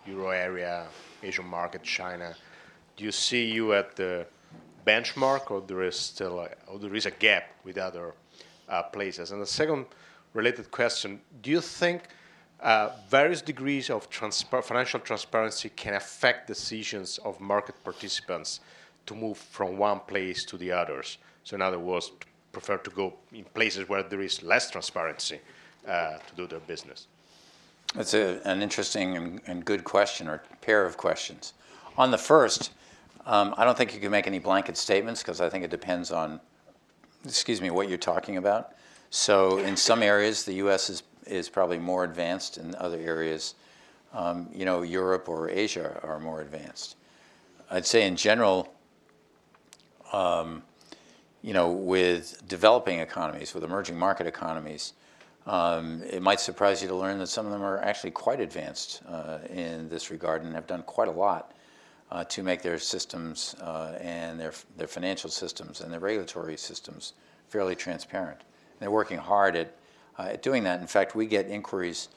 [0.05, 0.85] Euro area,
[1.23, 2.35] Asian market, China?
[2.95, 4.27] Do you see you at the
[4.85, 8.13] benchmark, or there is still a, or there is a gap with other
[8.69, 9.31] uh, places?
[9.31, 9.87] And the second
[10.35, 12.03] related question: Do you think
[12.59, 18.59] uh, various degrees of financial transparency can affect decisions of market participants
[19.05, 21.17] to move from one place to the others.
[21.43, 22.11] So, in other words,
[22.51, 25.39] prefer to go in places where there is less transparency
[25.87, 27.07] uh, to do their business?
[27.93, 31.53] That's a, an interesting and, and good question, or pair of questions.
[31.97, 32.71] On the first,
[33.25, 36.11] um, I don't think you can make any blanket statements because I think it depends
[36.11, 36.39] on,
[37.23, 38.73] excuse me, what you're talking about.
[39.09, 40.89] So in some areas, the U.S.
[40.89, 42.57] is is probably more advanced.
[42.57, 43.55] In other areas,
[44.13, 46.95] um, you know, Europe or Asia are more advanced.
[47.71, 48.73] I'd say in general,
[50.13, 50.63] um,
[51.41, 54.93] you know, with developing economies, with emerging market economies,
[55.45, 59.01] um, it might surprise you to learn that some of them are actually quite advanced
[59.07, 61.51] uh, in this regard and have done quite a lot
[62.11, 67.13] uh, to make their systems uh, and their, their financial systems and their regulatory systems
[67.49, 68.39] fairly transparent.
[68.39, 69.75] And they're working hard at,
[70.17, 70.81] uh, at doing that.
[70.81, 72.09] In fact, we get inquiries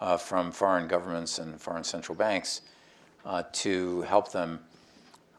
[0.00, 2.62] uh, from foreign governments and foreign central banks
[3.26, 4.60] uh, to help them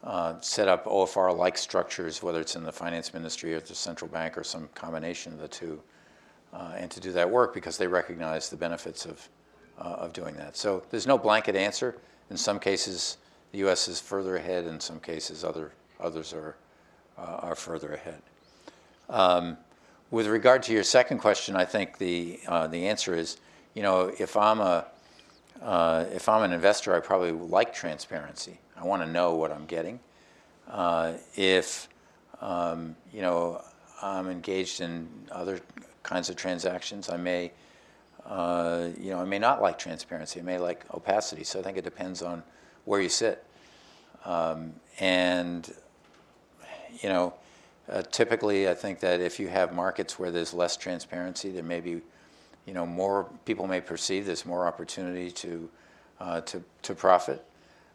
[0.04, 4.36] uh, set up OFR-like structures, whether it's in the finance ministry or the central bank
[4.36, 5.80] or some combination of the two,
[6.52, 9.28] uh, and to do that work because they recognize the benefits of,
[9.78, 10.56] uh, of doing that.
[10.56, 11.96] So there's no blanket answer.
[12.30, 13.18] In some cases,
[13.52, 13.86] the U.S.
[13.86, 14.66] is further ahead.
[14.66, 16.56] In some cases, other, others are,
[17.16, 18.22] uh, are further ahead.
[19.08, 19.56] Um,
[20.10, 23.38] with regard to your second question, I think the, uh, the answer is,
[23.74, 24.86] you know, if I'm a,
[26.12, 28.58] if I'm an investor, I probably like transparency.
[28.76, 30.00] I want to know what I'm getting.
[30.68, 31.88] Uh, if
[32.40, 33.62] um, you know
[34.02, 35.60] I'm engaged in other
[36.02, 37.52] kinds of transactions, I may
[38.26, 40.40] uh, you know I may not like transparency.
[40.40, 41.44] I may like opacity.
[41.44, 42.42] So I think it depends on
[42.84, 43.44] where you sit.
[44.24, 45.72] Um, and
[47.00, 47.34] you know,
[47.88, 51.80] uh, typically I think that if you have markets where there's less transparency, there may
[51.80, 52.02] be
[52.66, 55.68] you know, more people may perceive there's more opportunity to
[56.20, 57.44] uh, to to profit.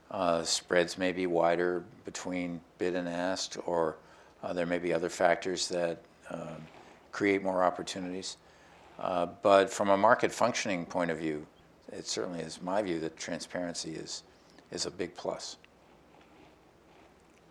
[0.10, 3.98] Uh, spreads may be wider between bid and asked, or
[4.42, 6.64] uh, there may be other factors that um,
[7.12, 8.38] create more opportunities.
[9.00, 11.46] Uh, but from a market functioning point of view,
[11.92, 14.24] it certainly is my view that transparency is
[14.72, 15.58] is a big plus.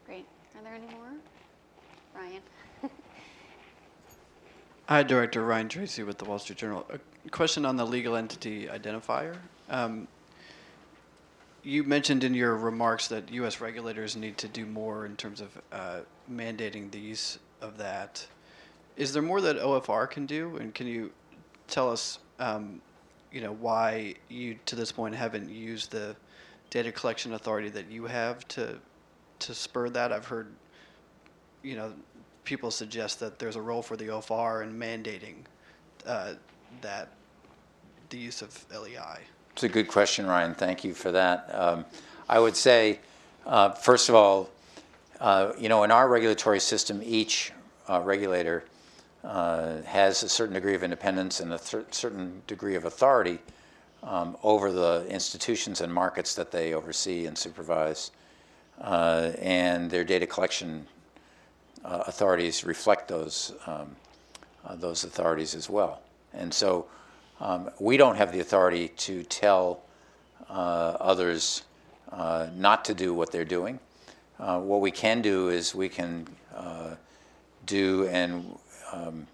[0.05, 0.27] Great.
[0.57, 1.13] Are there any more?
[2.15, 2.43] Ryan?
[4.87, 6.87] Hi, Director Ryan Tracy with the Wall Street Journal.
[6.91, 9.37] A question on the legal entity identifier.
[9.71, 10.07] Um,
[11.67, 13.61] you mentioned in your remarks that U.S.
[13.61, 15.99] regulators need to do more in terms of uh,
[16.33, 18.25] mandating the use of that.
[18.97, 21.11] Is there more that OFR can do, and can you
[21.67, 22.81] tell us, um,
[23.33, 26.15] you know, why you to this point haven't used the
[26.71, 28.79] data collection authority that you have to
[29.41, 30.13] to spur that?
[30.13, 30.47] I've heard,
[31.65, 31.93] you know,
[32.45, 35.39] people suggest that there's a role for the OFR in mandating
[36.07, 36.35] uh,
[36.81, 37.09] that
[38.11, 39.19] the use of LEI.
[39.57, 40.53] It's a good question, Ryan.
[40.53, 41.49] Thank you for that.
[41.51, 41.87] Um,
[42.29, 43.01] I would say,
[43.47, 44.51] uh, first of all,
[45.19, 47.53] uh, you know, in our regulatory system, each
[47.89, 48.65] uh, regulator
[49.25, 53.39] uh, has a certain degree of independence and a th- certain degree of authority
[54.03, 58.11] um, over the institutions and markets that they oversee and supervise.
[58.79, 60.87] Uh, and their data collection
[61.83, 63.97] uh, authorities reflect those um,
[64.75, 66.03] those authorities as well.
[66.35, 66.89] And so
[67.41, 69.83] um, we don't have the authority to tell
[70.49, 71.63] uh, others
[72.13, 73.79] uh, not to do what they're doing.
[74.39, 76.95] Uh, what we can do is we can uh,
[77.65, 78.59] do and
[78.93, 79.27] um,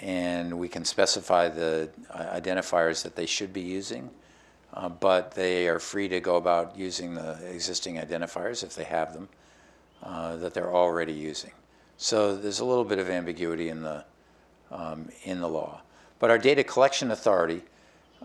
[0.00, 4.10] and we can specify the identifiers that they should be using.
[5.00, 9.28] but they are free to go about using the existing identifiers if they have them
[10.02, 11.50] uh, that they're already using.
[11.96, 14.04] So there's a little bit of ambiguity in the,
[14.70, 15.80] um, in the law.
[16.18, 17.62] But our data collection authority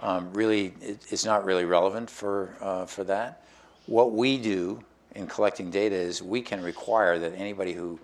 [0.02, 0.74] um, really
[1.10, 3.44] is not really relevant for, uh, for that.
[3.86, 4.84] What we do
[5.16, 8.00] in collecting data is we can require that anybody who,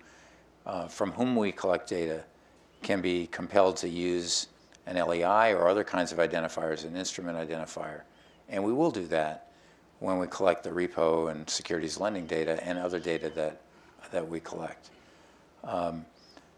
[0.66, 2.22] uh, from whom we collect data
[2.82, 4.46] can be compelled to use
[4.86, 8.02] an LEI or other kinds of identifiers, an instrument identifier.
[8.48, 9.50] And we will do that
[9.98, 13.60] when we collect the repo and securities lending data and other data that,
[14.12, 14.90] that we collect.
[15.62, 16.06] Um,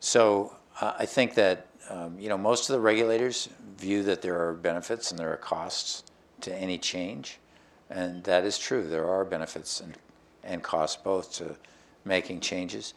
[0.00, 4.46] so uh, I think that um, you know most of the regulators view that there
[4.46, 6.04] are benefits and there are costs
[6.42, 7.38] to any change,
[7.90, 8.86] and that is true.
[8.86, 9.96] There are benefits and,
[10.42, 11.56] and costs both to
[12.04, 12.94] making changes.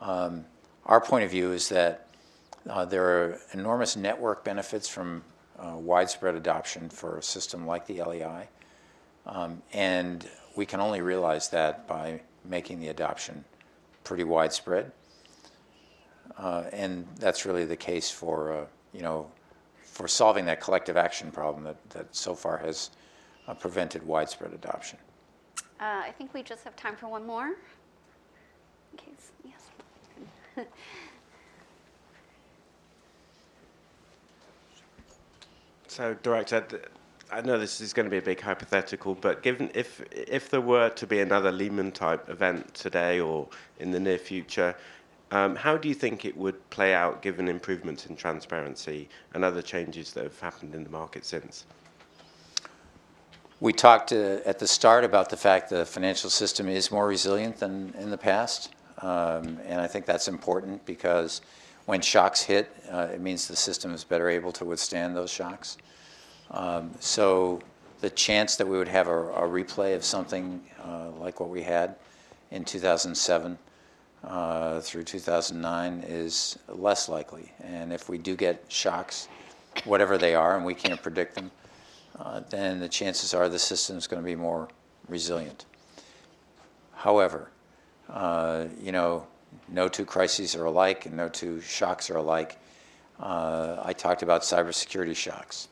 [0.00, 0.44] Um,
[0.86, 2.08] our point of view is that
[2.68, 5.22] uh, there are enormous network benefits from
[5.58, 8.48] uh, widespread adoption for a system like the LEI.
[9.26, 13.44] Um, and we can only realize that by making the adoption
[14.04, 14.92] pretty widespread.
[16.36, 19.26] Uh, and that's really the case for, uh, you know,
[19.82, 22.90] for solving that collective action problem that, that so far has
[23.48, 24.98] uh, prevented widespread adoption.
[25.80, 27.48] Uh, I think we just have time for one more.
[28.92, 29.70] In case, yes.
[35.88, 36.64] so, Director,
[37.32, 40.60] I know this is going to be a big hypothetical, but given if if there
[40.60, 43.48] were to be another Lehman type event today or
[43.78, 44.74] in the near future,
[45.32, 49.62] um, how do you think it would play out given improvements in transparency and other
[49.62, 51.66] changes that have happened in the market since?
[53.60, 57.58] We talked uh, at the start about the fact the financial system is more resilient
[57.58, 58.74] than in the past.
[59.02, 61.42] Um, and I think that's important because
[61.86, 65.76] when shocks hit, uh, it means the system is better able to withstand those shocks.
[66.50, 67.60] Um, so
[68.00, 71.62] the chance that we would have a, a replay of something uh, like what we
[71.62, 71.96] had
[72.50, 73.58] in 2007
[74.24, 77.52] uh, through 2009 is less likely.
[77.62, 79.28] And if we do get shocks,
[79.84, 81.50] whatever they are, and we can't predict them,
[82.18, 84.68] uh, then the chances are the system is going to be more
[85.08, 85.64] resilient.
[86.92, 87.50] However,
[88.10, 89.26] uh, you know,
[89.68, 92.58] no two crises are alike and no two shocks are alike.
[93.18, 95.68] Uh, I talked about cybersecurity shocks.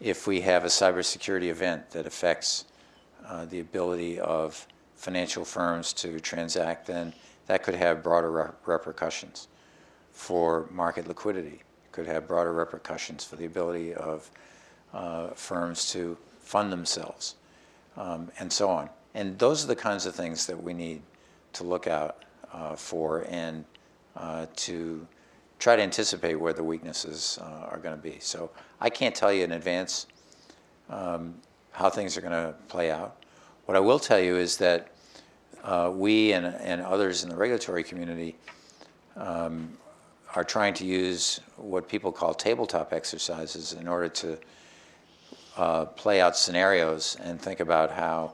[0.00, 2.64] If we have a cybersecurity event that affects
[3.26, 4.66] uh, the ability of
[4.96, 7.12] financial firms to transact, then
[7.52, 9.48] that could have broader repercussions
[10.10, 11.60] for market liquidity,
[11.92, 14.30] could have broader repercussions for the ability of
[14.94, 17.34] uh, firms to fund themselves,
[17.98, 18.88] um, and so on.
[19.12, 21.02] And those are the kinds of things that we need
[21.52, 22.24] to look out
[22.54, 23.66] uh, for and
[24.16, 25.06] uh, to
[25.58, 28.16] try to anticipate where the weaknesses uh, are going to be.
[28.18, 28.50] So
[28.80, 30.06] I can't tell you in advance
[30.88, 31.34] um,
[31.72, 33.22] how things are going to play out.
[33.66, 34.91] What I will tell you is that
[35.94, 38.36] we and, and others in the regulatory community
[39.16, 39.76] um,
[40.34, 44.38] are trying to use what people call tabletop exercises in order to
[45.56, 48.32] uh, play out scenarios and think about how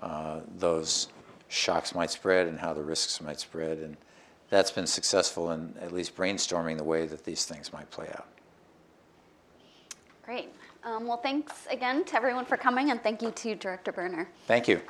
[0.00, 1.08] uh, those
[1.48, 3.78] shocks might spread and how the risks might spread.
[3.78, 3.96] And
[4.50, 8.28] that's been successful in at least brainstorming the way that these things might play out.
[10.24, 10.52] Great.
[10.84, 14.28] Um, well, thanks again to everyone for coming, and thank you to Director Berner.
[14.46, 14.80] Thank you.